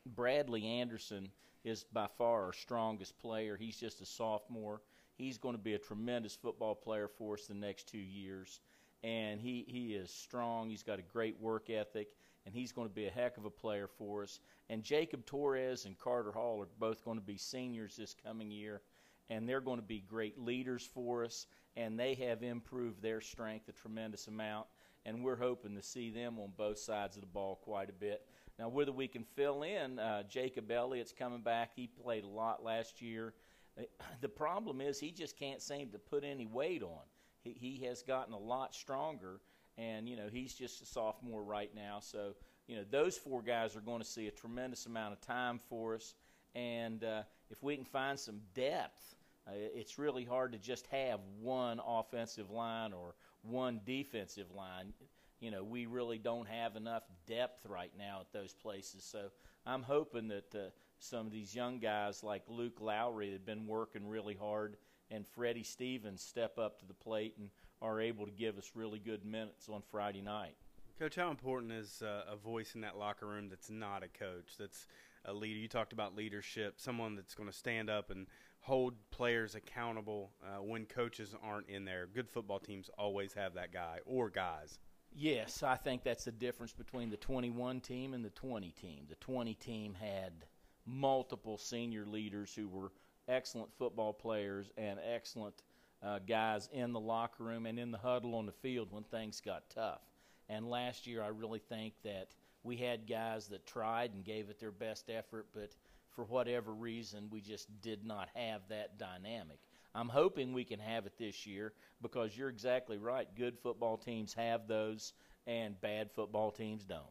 Bradley 0.05 0.65
Anderson 0.65 1.29
is 1.63 1.83
by 1.91 2.07
far 2.17 2.45
our 2.45 2.53
strongest 2.53 3.17
player. 3.19 3.57
He's 3.57 3.77
just 3.77 4.01
a 4.01 4.05
sophomore. 4.05 4.81
He's 5.17 5.37
going 5.37 5.55
to 5.55 5.61
be 5.61 5.73
a 5.73 5.79
tremendous 5.79 6.35
football 6.35 6.75
player 6.75 7.07
for 7.07 7.35
us 7.35 7.45
the 7.45 7.53
next 7.53 7.87
two 7.87 7.99
years. 7.99 8.59
And 9.03 9.39
he, 9.39 9.65
he 9.67 9.93
is 9.93 10.11
strong. 10.11 10.69
He's 10.69 10.83
got 10.83 10.99
a 10.99 11.03
great 11.03 11.39
work 11.39 11.69
ethic, 11.69 12.09
and 12.45 12.55
he's 12.55 12.71
going 12.71 12.87
to 12.87 12.93
be 12.93 13.07
a 13.07 13.11
heck 13.11 13.37
of 13.37 13.45
a 13.45 13.49
player 13.49 13.87
for 13.87 14.23
us. 14.23 14.39
And 14.69 14.83
Jacob 14.83 15.25
Torres 15.25 15.85
and 15.85 15.97
Carter 15.97 16.31
Hall 16.31 16.61
are 16.61 16.67
both 16.79 17.03
going 17.03 17.17
to 17.17 17.25
be 17.25 17.37
seniors 17.37 17.95
this 17.95 18.13
coming 18.13 18.51
year, 18.51 18.81
and 19.29 19.47
they're 19.47 19.61
going 19.61 19.79
to 19.79 19.85
be 19.85 20.03
great 20.07 20.39
leaders 20.39 20.89
for 20.93 21.23
us. 21.23 21.47
And 21.77 21.99
they 21.99 22.15
have 22.15 22.43
improved 22.43 23.01
their 23.01 23.21
strength 23.21 23.69
a 23.69 23.71
tremendous 23.71 24.27
amount, 24.27 24.67
and 25.05 25.23
we're 25.23 25.37
hoping 25.37 25.75
to 25.75 25.81
see 25.81 26.09
them 26.09 26.37
on 26.39 26.51
both 26.57 26.79
sides 26.79 27.15
of 27.15 27.21
the 27.21 27.27
ball 27.27 27.59
quite 27.63 27.89
a 27.89 27.93
bit. 27.93 28.25
Now, 28.59 28.69
whether 28.69 28.91
we 28.91 29.07
can 29.07 29.23
fill 29.23 29.63
in, 29.63 29.97
uh, 29.97 30.23
Jacob 30.23 30.69
Elliott's 30.69 31.13
coming 31.13 31.41
back. 31.41 31.71
He 31.75 31.87
played 31.87 32.23
a 32.23 32.27
lot 32.27 32.63
last 32.63 33.01
year. 33.01 33.33
Uh, 33.79 33.83
the 34.19 34.29
problem 34.29 34.81
is 34.81 34.99
he 34.99 35.11
just 35.11 35.37
can't 35.37 35.61
seem 35.61 35.89
to 35.91 35.97
put 35.97 36.23
any 36.23 36.45
weight 36.45 36.83
on. 36.83 37.01
He, 37.43 37.55
he 37.59 37.85
has 37.85 38.03
gotten 38.03 38.33
a 38.33 38.39
lot 38.39 38.75
stronger, 38.75 39.39
and 39.81 40.07
you 40.07 40.15
know 40.15 40.27
he's 40.31 40.53
just 40.53 40.81
a 40.81 40.85
sophomore 40.85 41.43
right 41.43 41.71
now. 41.75 41.99
So 41.99 42.35
you 42.67 42.75
know 42.75 42.83
those 42.89 43.17
four 43.17 43.41
guys 43.41 43.75
are 43.75 43.81
going 43.81 44.01
to 44.01 44.07
see 44.07 44.27
a 44.27 44.31
tremendous 44.31 44.85
amount 44.85 45.13
of 45.13 45.21
time 45.21 45.59
for 45.69 45.95
us. 45.95 46.13
And 46.53 47.03
uh, 47.03 47.23
if 47.49 47.63
we 47.63 47.75
can 47.75 47.85
find 47.85 48.19
some 48.19 48.41
depth, 48.53 49.15
uh, 49.47 49.51
it's 49.55 49.97
really 49.97 50.25
hard 50.25 50.51
to 50.51 50.57
just 50.57 50.85
have 50.87 51.19
one 51.39 51.79
offensive 51.85 52.51
line 52.51 52.93
or 52.93 53.15
one 53.41 53.79
defensive 53.85 54.51
line 54.55 54.93
you 55.41 55.49
know, 55.49 55.63
we 55.63 55.87
really 55.87 56.19
don't 56.19 56.47
have 56.47 56.75
enough 56.75 57.03
depth 57.27 57.65
right 57.65 57.91
now 57.97 58.19
at 58.21 58.31
those 58.31 58.53
places. 58.53 59.03
So 59.03 59.31
I'm 59.65 59.81
hoping 59.81 60.27
that 60.29 60.55
uh, 60.55 60.69
some 60.99 61.25
of 61.25 61.31
these 61.31 61.53
young 61.53 61.79
guys 61.79 62.23
like 62.23 62.43
Luke 62.47 62.79
Lowry 62.79 63.27
that 63.27 63.33
have 63.33 63.45
been 63.45 63.65
working 63.65 64.07
really 64.07 64.35
hard 64.35 64.77
and 65.09 65.25
Freddie 65.27 65.63
Stevens 65.63 66.21
step 66.21 66.57
up 66.59 66.79
to 66.79 66.85
the 66.85 66.93
plate 66.93 67.33
and 67.39 67.49
are 67.81 67.99
able 67.99 68.25
to 68.25 68.31
give 68.31 68.57
us 68.57 68.71
really 68.75 68.99
good 68.99 69.25
minutes 69.25 69.69
on 69.69 69.81
Friday 69.91 70.21
night. 70.21 70.55
Coach, 70.99 71.15
how 71.15 71.31
important 71.31 71.71
is 71.71 72.03
uh, 72.03 72.31
a 72.31 72.35
voice 72.35 72.75
in 72.75 72.81
that 72.81 72.97
locker 72.97 73.25
room 73.25 73.49
that's 73.49 73.69
not 73.69 74.03
a 74.03 74.07
coach, 74.07 74.57
that's 74.59 74.85
a 75.25 75.33
leader? 75.33 75.59
You 75.59 75.67
talked 75.67 75.93
about 75.93 76.15
leadership, 76.15 76.75
someone 76.77 77.15
that's 77.15 77.33
going 77.33 77.49
to 77.49 77.55
stand 77.55 77.89
up 77.89 78.11
and 78.11 78.27
hold 78.59 78.93
players 79.09 79.55
accountable 79.55 80.31
uh, 80.43 80.61
when 80.61 80.85
coaches 80.85 81.35
aren't 81.43 81.67
in 81.69 81.85
there. 81.85 82.07
Good 82.13 82.29
football 82.29 82.59
teams 82.59 82.89
always 82.97 83.33
have 83.33 83.55
that 83.55 83.73
guy 83.73 83.97
or 84.05 84.29
guys. 84.29 84.77
Yes, 85.13 85.63
I 85.63 85.75
think 85.75 86.03
that's 86.03 86.25
the 86.25 86.31
difference 86.31 86.71
between 86.71 87.09
the 87.09 87.17
21 87.17 87.81
team 87.81 88.13
and 88.13 88.23
the 88.23 88.29
20 88.29 88.69
team. 88.71 89.05
The 89.09 89.15
20 89.15 89.55
team 89.55 89.95
had 89.99 90.45
multiple 90.85 91.57
senior 91.57 92.05
leaders 92.05 92.53
who 92.53 92.67
were 92.67 92.91
excellent 93.27 93.73
football 93.77 94.13
players 94.13 94.71
and 94.77 94.99
excellent 95.13 95.63
uh, 96.03 96.19
guys 96.19 96.69
in 96.71 96.93
the 96.93 96.99
locker 96.99 97.43
room 97.43 97.65
and 97.65 97.79
in 97.79 97.91
the 97.91 97.97
huddle 97.97 98.35
on 98.35 98.45
the 98.45 98.51
field 98.51 98.91
when 98.91 99.03
things 99.03 99.41
got 99.41 99.69
tough. 99.69 100.01
And 100.49 100.69
last 100.69 101.07
year, 101.07 101.23
I 101.23 101.27
really 101.27 101.59
think 101.59 101.93
that 102.03 102.35
we 102.63 102.75
had 102.77 103.07
guys 103.07 103.47
that 103.47 103.65
tried 103.65 104.13
and 104.13 104.23
gave 104.23 104.49
it 104.49 104.59
their 104.59 104.71
best 104.71 105.09
effort, 105.09 105.47
but 105.53 105.75
for 106.15 106.25
whatever 106.25 106.73
reason, 106.73 107.27
we 107.31 107.41
just 107.41 107.67
did 107.81 108.05
not 108.05 108.29
have 108.35 108.61
that 108.69 108.97
dynamic. 108.97 109.59
I'm 109.95 110.09
hoping 110.09 110.53
we 110.53 110.63
can 110.63 110.79
have 110.79 111.05
it 111.05 111.17
this 111.17 111.45
year 111.45 111.73
because 112.01 112.37
you're 112.37 112.49
exactly 112.49 112.97
right. 112.97 113.27
Good 113.35 113.57
football 113.59 113.97
teams 113.97 114.33
have 114.33 114.67
those, 114.67 115.13
and 115.47 115.79
bad 115.81 116.11
football 116.11 116.51
teams 116.51 116.83
don't. 116.83 117.01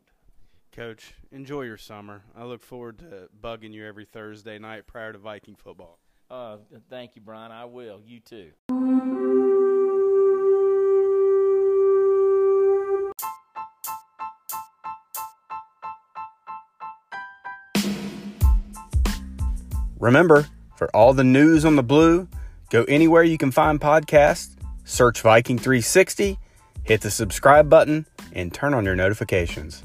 Coach, 0.72 1.14
enjoy 1.32 1.62
your 1.62 1.76
summer. 1.76 2.22
I 2.36 2.44
look 2.44 2.62
forward 2.62 2.98
to 3.00 3.28
bugging 3.42 3.72
you 3.72 3.84
every 3.84 4.04
Thursday 4.04 4.58
night 4.58 4.86
prior 4.86 5.12
to 5.12 5.18
Viking 5.18 5.56
football. 5.56 5.98
Uh, 6.30 6.58
thank 6.88 7.16
you, 7.16 7.22
Brian. 7.22 7.50
I 7.50 7.64
will. 7.64 8.00
You 8.04 8.20
too. 8.20 8.50
Remember, 20.00 20.46
for 20.76 20.88
all 20.96 21.12
the 21.12 21.24
news 21.24 21.66
on 21.66 21.76
the 21.76 21.82
blue, 21.82 22.26
go 22.70 22.84
anywhere 22.84 23.22
you 23.22 23.36
can 23.36 23.50
find 23.50 23.78
podcasts, 23.78 24.56
search 24.84 25.20
Viking 25.20 25.58
360, 25.58 26.38
hit 26.84 27.02
the 27.02 27.10
subscribe 27.10 27.68
button, 27.68 28.06
and 28.32 28.52
turn 28.52 28.72
on 28.72 28.86
your 28.86 28.96
notifications. 28.96 29.84